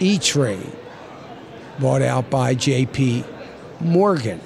[0.00, 0.72] E Trade
[1.78, 3.24] bought out by JP
[3.80, 4.40] Morgan.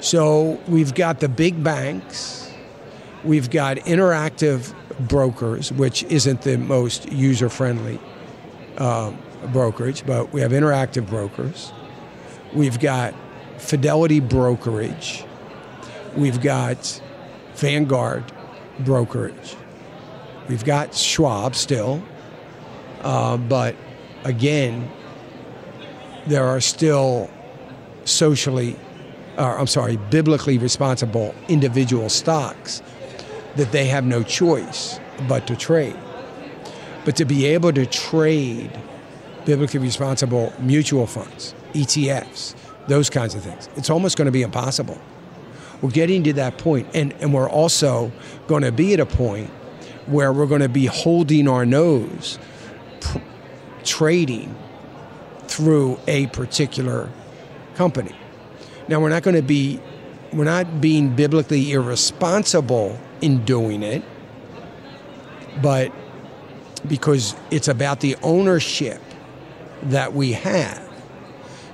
[0.00, 2.50] So we've got the big banks,
[3.22, 8.00] we've got interactive brokers, which isn't the most user friendly
[8.78, 9.18] um,
[9.48, 11.72] brokerage, but we have interactive brokers.
[12.52, 13.14] We've got
[13.58, 15.24] Fidelity Brokerage.
[16.16, 17.00] We've got
[17.54, 18.24] Vanguard
[18.80, 19.56] Brokerage.
[20.48, 22.02] We've got Schwab still.
[23.02, 23.74] Uh, but
[24.24, 24.90] again,
[26.26, 27.30] there are still
[28.04, 28.76] socially,
[29.38, 32.82] or I'm sorry, biblically responsible individual stocks,
[33.56, 35.96] that they have no choice but to trade.
[37.04, 38.70] But to be able to trade
[39.44, 42.54] biblically responsible mutual funds, ETFs,
[42.88, 45.00] those kinds of things, it's almost going to be impossible.
[45.80, 48.12] We're getting to that point, and, and we're also
[48.46, 49.50] going to be at a point
[50.06, 52.38] where we're going to be holding our nose
[53.00, 53.18] pr-
[53.84, 54.54] trading
[55.48, 57.10] through a particular
[57.74, 58.14] company.
[58.88, 59.80] Now we're not going to be
[60.32, 64.02] we're not being biblically irresponsible in doing it,
[65.60, 65.92] but
[66.88, 69.00] because it's about the ownership
[69.82, 70.88] that we have.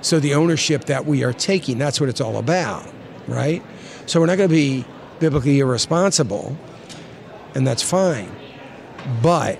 [0.01, 2.87] So the ownership that we are taking, that's what it's all about,
[3.27, 3.61] right?
[4.05, 4.85] So we're not going to be
[5.19, 6.55] biblically irresponsible,
[7.53, 8.31] and that's fine.
[9.21, 9.59] But,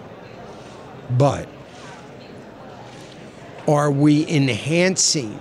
[1.11, 1.47] but,
[3.67, 5.39] are we enhancing?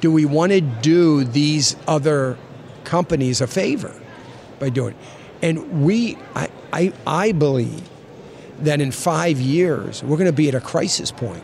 [0.00, 2.36] Do we want to do these other
[2.84, 3.94] companies a favor
[4.58, 4.96] by doing it?
[5.42, 7.88] And we, I, I, I believe
[8.60, 11.42] that in five years, we're going to be at a crisis point.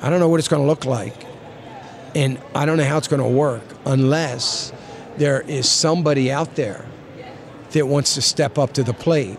[0.00, 1.14] I don't know what it's going to look like.
[2.14, 4.72] And I don't know how it's going to work unless
[5.16, 6.86] there is somebody out there
[7.70, 9.38] that wants to step up to the plate.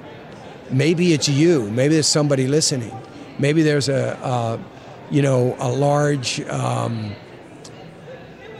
[0.69, 1.69] Maybe it's you.
[1.69, 2.95] Maybe there's somebody listening.
[3.39, 4.57] Maybe there's a, uh,
[5.09, 7.13] you know, a large um,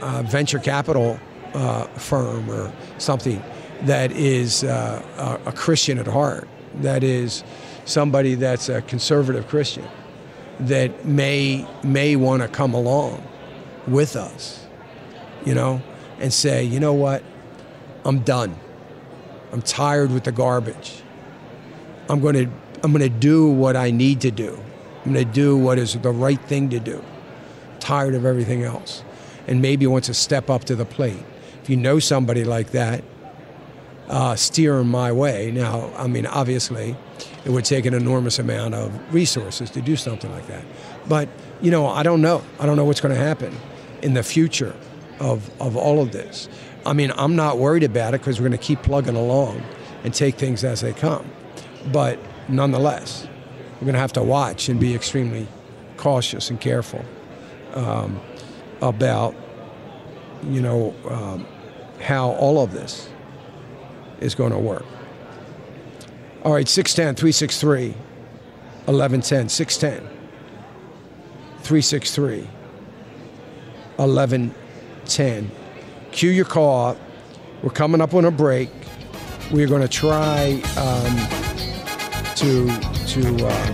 [0.00, 1.18] uh, venture capital
[1.54, 3.42] uh, firm or something
[3.82, 7.42] that is uh, a Christian at heart, that is
[7.84, 9.84] somebody that's a conservative Christian,
[10.60, 13.26] that may may want to come along
[13.86, 14.66] with us,
[15.44, 15.82] you know,
[16.18, 17.22] and say, you know what,
[18.04, 18.56] I'm done.
[19.52, 21.02] I'm tired with the garbage.
[22.08, 22.50] I'm going to
[22.82, 24.58] I'm going to do what I need to do.
[25.04, 27.02] I'm going to do what is the right thing to do.
[27.80, 29.04] Tired of everything else.
[29.46, 31.22] And maybe wants to step up to the plate.
[31.62, 33.04] If you know somebody like that,
[34.08, 35.50] uh, steer them my way.
[35.52, 36.96] Now, I mean, obviously,
[37.44, 40.64] it would take an enormous amount of resources to do something like that.
[41.08, 41.28] But,
[41.60, 42.42] you know, I don't know.
[42.60, 43.56] I don't know what's going to happen
[44.02, 44.74] in the future
[45.18, 46.48] of, of all of this.
[46.86, 49.62] I mean, I'm not worried about it because we're going to keep plugging along
[50.04, 51.28] and take things as they come.
[51.92, 52.18] But
[52.48, 53.26] nonetheless,
[53.74, 55.46] we're going to have to watch and be extremely
[55.96, 57.04] cautious and careful
[57.74, 58.20] um,
[58.80, 59.34] about,
[60.48, 61.46] you know, um,
[62.00, 63.08] how all of this
[64.20, 64.84] is going to work.
[66.44, 67.92] All right, 610 363
[68.86, 69.48] 1110.
[69.48, 70.08] 610
[71.62, 72.48] 363
[73.96, 75.50] 1110.
[76.10, 76.96] Cue your call.
[77.62, 78.70] We're coming up on a break.
[79.52, 81.16] We're going to try um,
[82.34, 82.66] to
[83.06, 83.66] to uh,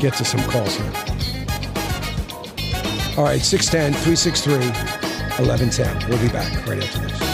[0.00, 0.92] get to some calls here.
[3.18, 4.54] All right, 610 363
[5.44, 6.08] 1110.
[6.08, 7.31] We'll be back right after this.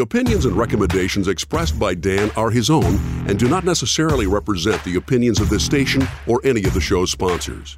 [0.00, 2.98] The opinions and recommendations expressed by Dan are his own
[3.28, 7.10] and do not necessarily represent the opinions of this station or any of the show's
[7.10, 7.76] sponsors.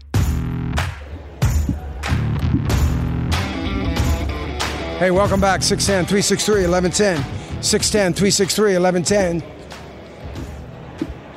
[5.01, 5.65] Hey, welcome back.
[5.65, 7.61] 610 363 1110.
[7.61, 9.43] 610 363 1110.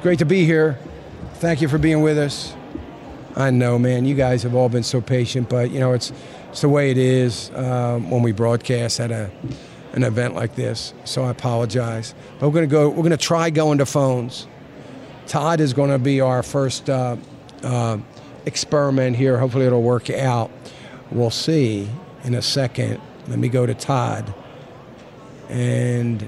[0.04, 0.78] Great to be here.
[1.38, 2.54] Thank you for being with us.
[3.36, 6.14] I know, man, you guys have all been so patient, but you know, it's,
[6.52, 9.32] it's the way it is um, when we broadcast at a
[9.96, 12.14] an event like this, so I apologize.
[12.40, 12.90] But we're going to go.
[12.90, 14.46] We're going to try going to phones.
[15.26, 17.16] Todd is going to be our first uh,
[17.64, 17.98] uh,
[18.46, 19.40] experiment here.
[19.40, 20.52] Hopefully, it'll work out.
[21.12, 21.90] We'll see
[22.24, 23.02] in a second.
[23.28, 24.32] Let me go to Todd.
[25.50, 26.28] And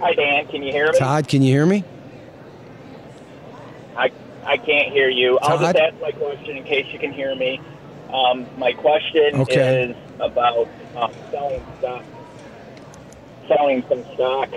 [0.00, 0.46] hi, Dan.
[0.48, 0.98] Can you hear me?
[0.98, 1.84] Todd, can you hear me?
[3.96, 4.10] I
[4.44, 5.38] I can't hear you.
[5.40, 5.50] Todd?
[5.50, 7.60] I'll just ask my question in case you can hear me.
[8.10, 9.90] Um, my question Okay.
[9.90, 12.04] is about uh, selling stock
[13.48, 14.48] selling some stock.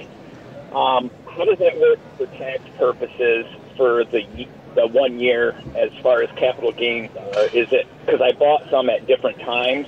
[0.73, 6.21] Um, how does that work for tax purposes for the the one year as far
[6.21, 7.45] as capital gains are?
[7.45, 9.87] Is it because I bought some at different times?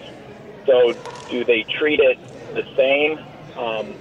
[0.66, 0.94] So
[1.30, 2.18] do they treat it
[2.54, 3.20] the same?
[3.58, 3.94] Um,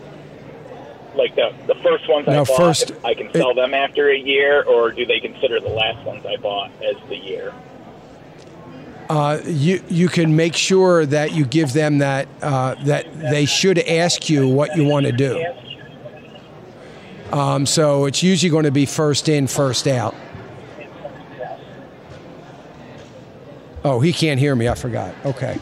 [1.15, 4.63] like the the first ones I bought, first- I can sell them after a year,
[4.63, 7.53] or do they consider the last ones I bought as the year?
[9.09, 13.79] Uh, you you can make sure that you give them that uh, that they should
[13.79, 15.43] ask you what you want to do.
[17.33, 20.15] Um, so it's usually going to be first in, first out.
[23.85, 24.69] Oh, he can't hear me.
[24.69, 25.15] I forgot.
[25.25, 25.59] Okay.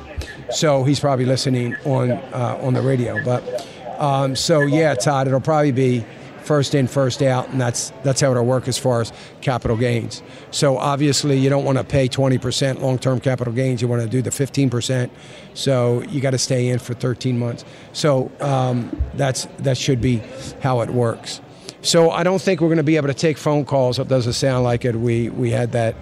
[0.51, 3.22] So he's probably listening on uh, on the radio.
[3.24, 3.66] But
[3.99, 6.05] um, so yeah, Todd, it'll probably be
[6.47, 10.22] first in, first out, and that's that's how it'll work as far as capital gains.
[10.51, 13.82] So obviously, you don't want to pay 20% long-term capital gains.
[13.82, 15.11] You want to do the 15%.
[15.55, 17.64] So you got to stay in for 13 months.
[17.92, 20.22] So um, that's that should be
[20.61, 21.40] how it works.
[21.82, 23.99] So I don't think we're going to be able to take phone calls.
[23.99, 24.97] It doesn't sound like it.
[24.97, 25.94] We we had that.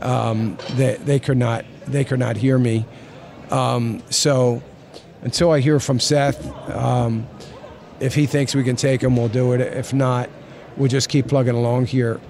[0.00, 2.86] Um, they, they could not they could not hear me.
[3.50, 4.62] Um, so
[5.22, 7.28] until I hear from Seth, um,
[8.02, 9.60] if he thinks we can take him, we'll do it.
[9.60, 10.28] If not,
[10.76, 12.20] we'll just keep plugging along here.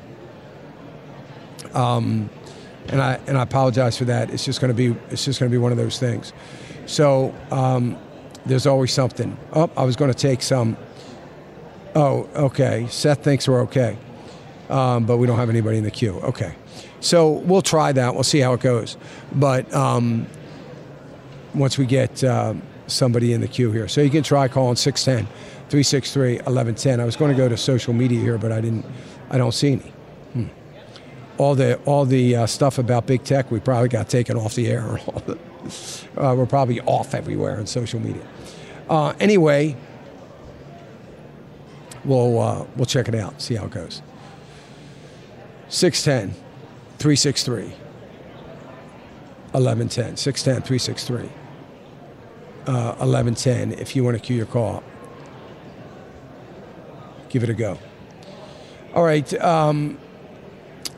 [1.72, 2.28] Um,
[2.88, 4.30] and I and I apologize for that.
[4.30, 6.34] It's just going to be it's just going to be one of those things.
[6.84, 7.96] So um,
[8.44, 9.36] there's always something.
[9.54, 10.76] Oh, I was going to take some.
[11.94, 12.86] Oh, okay.
[12.90, 13.96] Seth thinks we're okay,
[14.68, 16.20] um, but we don't have anybody in the queue.
[16.20, 16.54] Okay,
[17.00, 18.12] so we'll try that.
[18.12, 18.98] We'll see how it goes.
[19.32, 20.26] But um,
[21.54, 22.54] once we get uh,
[22.88, 25.32] somebody in the queue here, so you can try calling 610
[25.72, 27.00] 363 1110.
[27.00, 28.84] I was going to go to social media here, but I didn't.
[29.30, 29.92] I don't see any.
[30.34, 30.44] Hmm.
[31.38, 34.68] All the all the uh, stuff about big tech, we probably got taken off the
[34.68, 35.00] air.
[36.18, 38.22] uh, we're probably off everywhere on social media.
[38.90, 39.74] Uh, anyway,
[42.04, 44.02] we'll uh, we'll check it out, see how it goes.
[45.70, 46.34] 610
[46.98, 47.62] 363
[49.52, 50.18] 1110.
[50.18, 51.28] 610 363
[52.66, 54.82] 1110 if you want to queue your call.
[57.32, 57.78] Give it a go.
[58.94, 59.32] All right.
[59.40, 59.98] Um,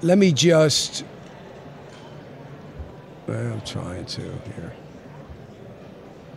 [0.02, 1.04] let me just.
[3.28, 4.72] I'm trying to here.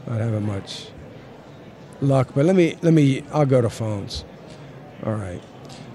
[0.06, 0.90] Not having much
[2.00, 3.24] luck, but let me let me.
[3.34, 4.24] I'll go to phones.
[5.04, 5.42] All right.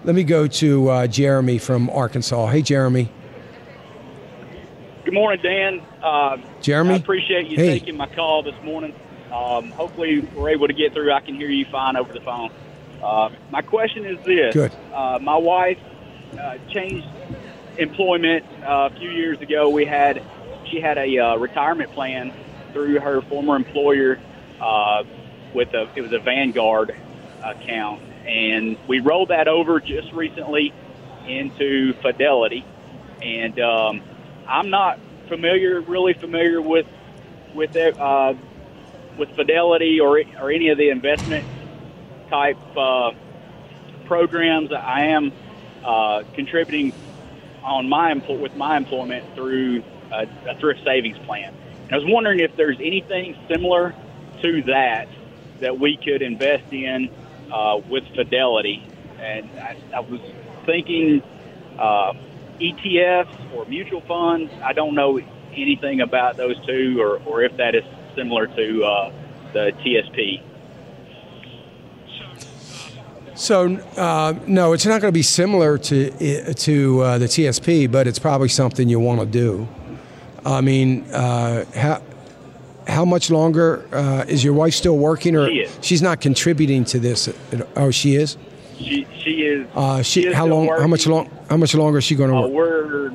[0.03, 2.49] Let me go to uh, Jeremy from Arkansas.
[2.49, 3.09] Hey, Jeremy.
[5.05, 5.81] Good morning, Dan.
[6.03, 6.95] Uh, Jeremy?
[6.95, 7.79] I appreciate you Hey.
[7.79, 8.95] taking my call this morning.
[9.33, 11.13] Um, hopefully, we're able to get through.
[11.13, 12.51] I can hear you fine over the phone.
[13.03, 14.73] Uh, my question is this: Good.
[14.93, 15.79] Uh, my wife
[16.39, 17.07] uh, changed
[17.79, 19.69] employment uh, a few years ago.
[19.69, 20.23] We had
[20.71, 22.33] she had a uh, retirement plan
[22.73, 24.19] through her former employer
[24.61, 25.05] uh,
[25.55, 26.95] with a it was a Vanguard
[27.43, 30.73] account, and we rolled that over just recently
[31.27, 32.65] into Fidelity,
[33.21, 34.03] and um,
[34.47, 34.99] I'm not
[35.29, 36.87] familiar, really familiar with
[37.55, 38.35] with uh,
[39.19, 41.45] with Fidelity or or any of the investment
[42.33, 43.11] type uh,
[44.07, 44.73] programs.
[44.73, 45.33] I am
[45.85, 46.95] uh, contributing
[47.63, 51.55] on my with my employment through a, a thrift savings plan.
[51.85, 53.95] And I was wondering if there's anything similar
[54.43, 55.09] to that
[55.61, 57.11] that we could invest in
[57.53, 58.83] uh, with Fidelity.
[59.21, 60.21] And I, I was
[60.65, 61.23] thinking
[61.79, 62.15] uh,
[62.59, 64.51] ETFs or mutual funds.
[64.65, 65.21] I don't know
[65.53, 67.85] anything about those two, or, or if that is
[68.17, 69.13] similar to uh,
[69.53, 70.52] the TSP.
[73.35, 78.07] So uh, no, it's not going to be similar to to uh, the TSP, but
[78.07, 79.67] it's probably something you want to do.
[80.45, 82.03] I mean, uh, how
[82.87, 85.79] how much longer uh, is your wife still working, or She is.
[85.81, 87.29] she's not contributing to this?
[87.77, 88.37] Oh, she is.
[88.79, 89.67] She she is.
[89.75, 90.69] Uh, she, is how long?
[90.69, 91.31] How much long?
[91.49, 92.53] How much longer is she going to Uh, work?
[92.53, 93.13] we're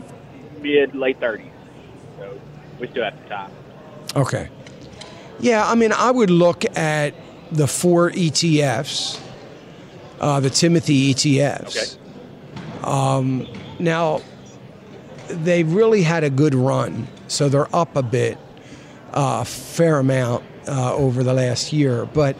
[0.61, 1.51] mid late thirties,
[2.17, 2.39] so
[2.79, 3.51] we still have some time.
[4.15, 4.49] Okay.
[5.39, 7.13] Yeah, I mean, I would look at
[7.51, 9.19] the four ETFs,
[10.19, 11.97] uh, the Timothy ETFs.
[12.83, 13.47] Um,
[13.79, 14.21] now,
[15.29, 18.37] they really had a good run, so they're up a bit,
[19.13, 22.05] uh, a fair amount uh, over the last year.
[22.05, 22.35] But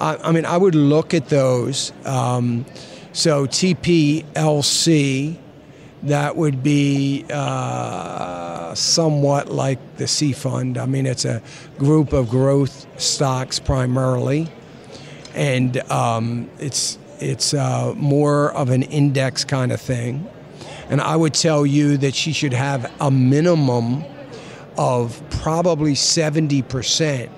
[0.00, 1.92] I, I mean, I would look at those.
[2.04, 2.66] Um,
[3.12, 5.38] so TPLC,
[6.02, 10.76] that would be uh, somewhat like the C Fund.
[10.78, 11.42] I mean, it's a
[11.78, 14.48] group of growth stocks primarily,
[15.34, 20.28] and um, it's it's uh, more of an index kind of thing.
[20.88, 24.04] And I would tell you that she should have a minimum
[24.78, 27.30] of probably seventy percent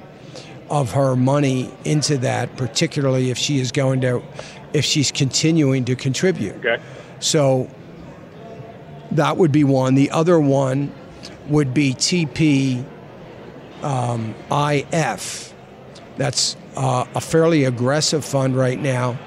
[0.71, 4.23] of her money into that, particularly if she is going to,
[4.73, 6.57] if she's continuing to contribute.
[6.57, 6.83] Okay.
[7.21, 7.71] So
[9.13, 9.95] that would be one.
[9.95, 10.93] The other one
[11.49, 12.85] would be TP
[13.83, 15.55] um, IF.
[16.17, 19.19] That's uh, a fairly aggressive fund right now.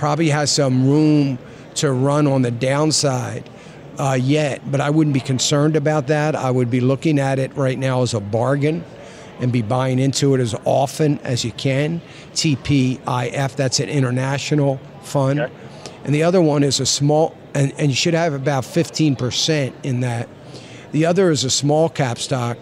[0.00, 1.38] Probably has some room
[1.74, 3.50] to run on the downside
[3.98, 6.34] uh, yet, but I wouldn't be concerned about that.
[6.34, 8.82] I would be looking at it right now as a bargain
[9.40, 12.00] and be buying into it as often as you can.
[12.32, 15.50] TPIF, that's an international fund.
[16.04, 20.00] And the other one is a small, and, and you should have about 15% in
[20.00, 20.30] that.
[20.92, 22.56] The other is a small cap stock,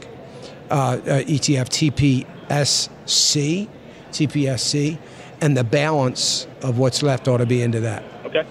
[0.72, 3.68] uh, uh, ETF TPSC,
[4.10, 4.98] TPSC,
[5.40, 8.02] and the balance of what's left ought to be into that.
[8.24, 8.44] Okay.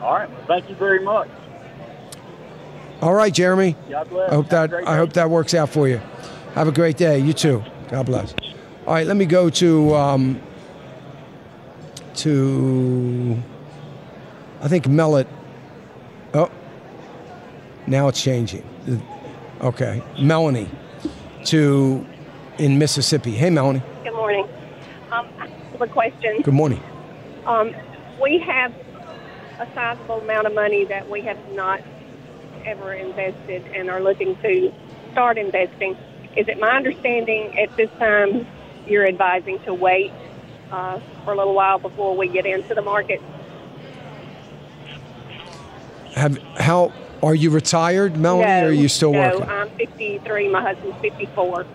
[0.00, 0.28] All right.
[0.28, 1.28] Well, Thank you very much.
[3.02, 3.76] All right, Jeremy.
[3.90, 4.30] God bless.
[4.30, 6.00] I hope Have that I hope that works out for you.
[6.54, 7.18] Have a great day.
[7.18, 7.62] You too.
[7.90, 8.34] God bless.
[8.86, 10.40] All right, let me go to um,
[12.16, 13.42] to
[14.62, 15.26] I think Mellet.
[16.34, 16.50] Oh,
[17.86, 18.64] now it's changing.
[19.60, 20.70] Okay, Melanie
[21.46, 22.06] to
[22.58, 23.32] in Mississippi.
[23.32, 23.82] Hey, Melanie.
[24.04, 24.48] Good morning.
[25.76, 26.42] Um, I have a question.
[26.42, 26.82] Good morning.
[27.44, 27.74] Um,
[28.20, 28.72] we have
[29.58, 31.82] a sizable amount of money that we have not
[32.64, 34.72] ever invested and are looking to
[35.12, 35.96] start investing.
[36.36, 38.46] Is it my understanding at this time
[38.86, 40.12] you're advising to wait
[40.70, 43.20] uh, for a little while before we get into the market?
[46.14, 49.48] Have how are you retired, Melanie, no, or are you still no, working?
[49.48, 50.48] I'm 53.
[50.48, 51.66] My husband's 54.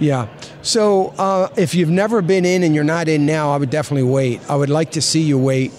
[0.00, 0.28] Yeah.
[0.62, 4.10] So uh, if you've never been in and you're not in now, I would definitely
[4.10, 4.40] wait.
[4.50, 5.72] I would like to see you wait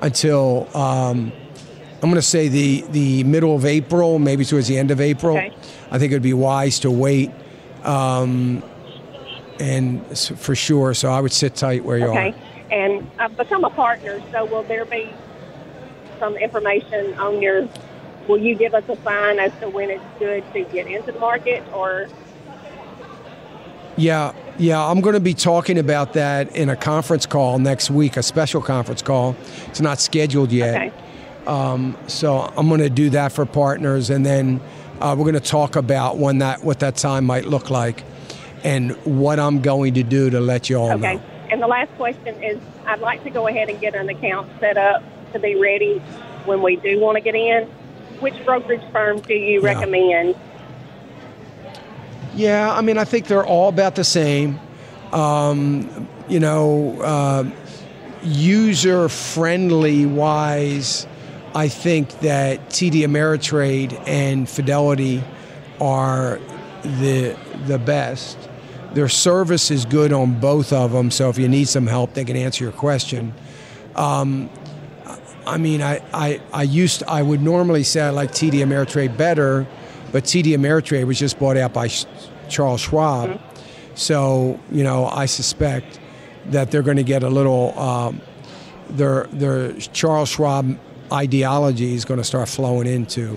[0.00, 1.32] until um,
[1.94, 5.36] I'm going to say the the middle of April, maybe towards the end of April.
[5.36, 5.52] Okay.
[5.90, 7.30] I think it would be wise to wait,
[7.82, 8.62] um,
[9.58, 10.94] and for sure.
[10.94, 12.30] So I would sit tight where you Okay.
[12.30, 12.34] are.
[12.70, 15.10] And I've become a partner, so will there be
[16.18, 17.68] some information on your?
[18.28, 21.18] Will you give us a sign as to when it's good to get into the
[21.18, 22.08] market, or
[23.96, 28.16] Yeah, yeah, I'm going to be talking about that in a conference call next week,
[28.16, 29.36] a special conference call.
[29.66, 30.74] It's not scheduled yet.
[30.74, 30.92] Okay.
[31.46, 34.60] Um, so I'm going to do that for partners, and then
[35.00, 38.02] uh, we're going to talk about when that what that time might look like,
[38.64, 40.96] and what I'm going to do to let you all okay?
[41.16, 41.20] know.
[41.20, 41.30] Okay.
[41.50, 44.76] And the last question is, I'd like to go ahead and get an account set
[44.78, 45.98] up to be ready
[46.46, 47.68] when we do want to get in.
[48.20, 49.74] Which brokerage firm do you Yeah.
[49.74, 50.36] recommend?
[52.34, 54.58] Yeah, I mean, I think they're all about the same.
[55.12, 57.50] Um, you know, uh,
[58.22, 61.06] user friendly wise,
[61.54, 65.22] I think that TD Ameritrade and Fidelity
[65.80, 66.40] are
[66.82, 68.36] the the best.
[68.94, 72.24] Their service is good on both of them, so if you need some help, they
[72.24, 73.34] can answer your question.
[73.96, 74.50] Um,
[75.46, 79.66] I mean, I, I, I used I would normally say I like TD Ameritrade better,
[80.14, 82.06] but TD Ameritrade was just bought out by Sh-
[82.48, 83.40] Charles Schwab,
[83.96, 85.98] so you know I suspect
[86.46, 88.20] that they're going to get a little um,
[88.90, 90.78] their their Charles Schwab
[91.12, 93.36] ideology is going to start flowing into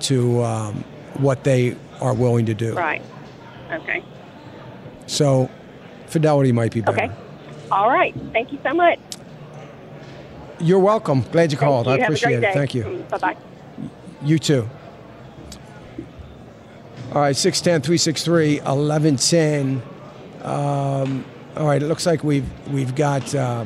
[0.00, 0.82] to um,
[1.18, 2.74] what they are willing to do.
[2.74, 3.02] Right.
[3.70, 4.02] Okay.
[5.06, 5.48] So
[6.08, 7.04] Fidelity might be better.
[7.04, 7.12] Okay.
[7.70, 8.16] All right.
[8.32, 8.98] Thank you so much.
[10.58, 11.22] You're welcome.
[11.30, 11.86] Glad you called.
[11.86, 12.02] Thank I you.
[12.02, 12.52] Have appreciate it.
[12.52, 13.06] Thank you.
[13.10, 13.36] Bye bye.
[14.24, 14.68] You too.
[17.12, 19.82] All right, 610 363 1110.
[20.42, 21.24] Um,
[21.56, 23.64] all right, it looks like we've, we've got, uh,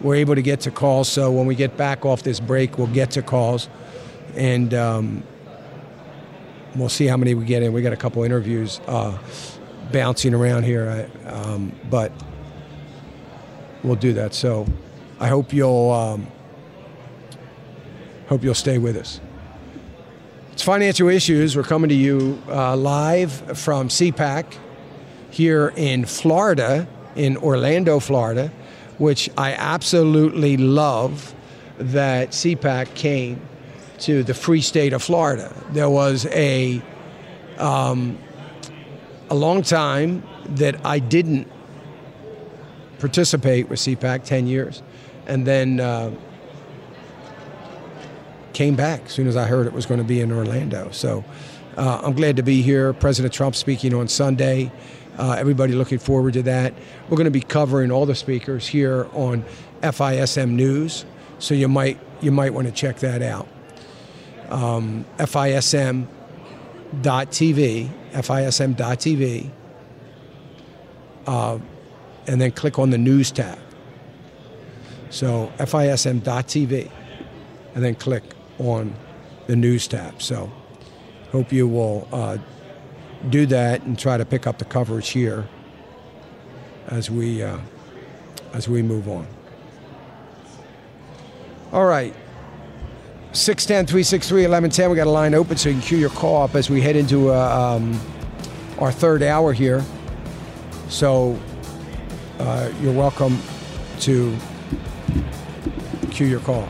[0.00, 1.08] we're able to get to calls.
[1.08, 3.68] So when we get back off this break, we'll get to calls.
[4.36, 5.24] And um,
[6.76, 7.72] we'll see how many we get in.
[7.72, 9.18] We got a couple interviews uh,
[9.90, 11.10] bouncing around here.
[11.26, 12.12] Um, but
[13.82, 14.34] we'll do that.
[14.34, 14.68] So
[15.18, 16.28] I hope you'll, um,
[18.28, 19.20] hope you'll stay with us.
[20.58, 21.56] It's Financial Issues.
[21.56, 24.56] We're coming to you uh, live from CPAC
[25.30, 28.50] here in Florida, in Orlando, Florida,
[28.98, 31.32] which I absolutely love
[31.78, 33.40] that CPAC came
[34.00, 35.54] to the free state of Florida.
[35.70, 36.82] There was a
[37.58, 38.18] um,
[39.30, 40.24] a long time
[40.56, 41.46] that I didn't
[42.98, 44.82] participate with CPAC, 10 years,
[45.28, 46.10] and then uh,
[48.58, 50.90] came back as soon as I heard it was going to be in Orlando.
[50.90, 51.24] So
[51.76, 52.92] uh, I'm glad to be here.
[52.92, 54.72] President Trump speaking on Sunday.
[55.16, 56.74] Uh, everybody looking forward to that.
[57.08, 59.44] We're going to be covering all the speakers here on
[59.80, 61.04] FISM News,
[61.38, 63.46] so you might you might want to check that out.
[64.48, 66.08] Um, FISM.TV,
[68.12, 69.50] FISM.TV,
[71.28, 71.58] uh,
[72.26, 73.60] and then click on the News tab.
[75.10, 76.90] So FISM.TV,
[77.76, 78.24] and then click
[78.58, 78.94] on
[79.46, 80.22] the News tab.
[80.22, 80.50] So
[81.32, 82.38] hope you will uh,
[83.30, 85.48] do that and try to pick up the coverage here
[86.88, 87.58] as we uh,
[88.52, 89.26] as we move on.
[91.72, 92.14] All right.
[93.32, 94.90] 610 363 1110.
[94.90, 96.96] We got a line open so you can cue your call up as we head
[96.96, 98.00] into uh, um,
[98.78, 99.84] our third hour here.
[100.88, 101.38] So
[102.38, 103.38] uh, you're welcome
[104.00, 104.34] to
[106.10, 106.66] cue your call.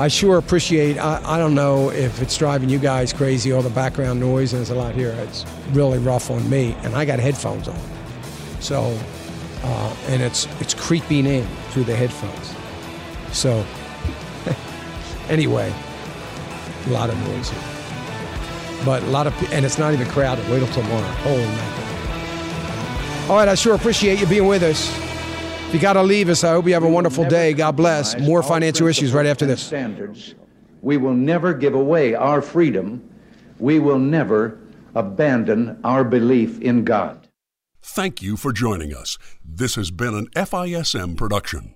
[0.00, 0.96] I sure appreciate.
[0.96, 4.60] I, I don't know if it's driving you guys crazy, all the background noise, and
[4.60, 5.10] there's a lot here.
[5.10, 7.78] It's really rough on me, and I got headphones on,
[8.60, 8.98] so
[9.62, 12.56] uh, and it's it's creeping in through the headphones.
[13.36, 13.62] So
[15.28, 15.70] anyway,
[16.86, 20.48] a lot of noise here, but a lot of and it's not even crowded.
[20.48, 21.02] Wait till tomorrow.
[21.02, 23.30] Holy mackerel!
[23.30, 25.09] All right, I sure appreciate you being with us.
[25.70, 27.52] If you got to leave us, I hope you have a wonderful day.
[27.52, 28.18] God bless.
[28.18, 29.62] More financial issues right after this.
[29.62, 30.34] Standards.
[30.82, 33.08] We will never give away our freedom.
[33.60, 34.58] We will never
[34.96, 37.28] abandon our belief in God.
[37.82, 39.16] Thank you for joining us.
[39.44, 41.68] This has been an FISM production.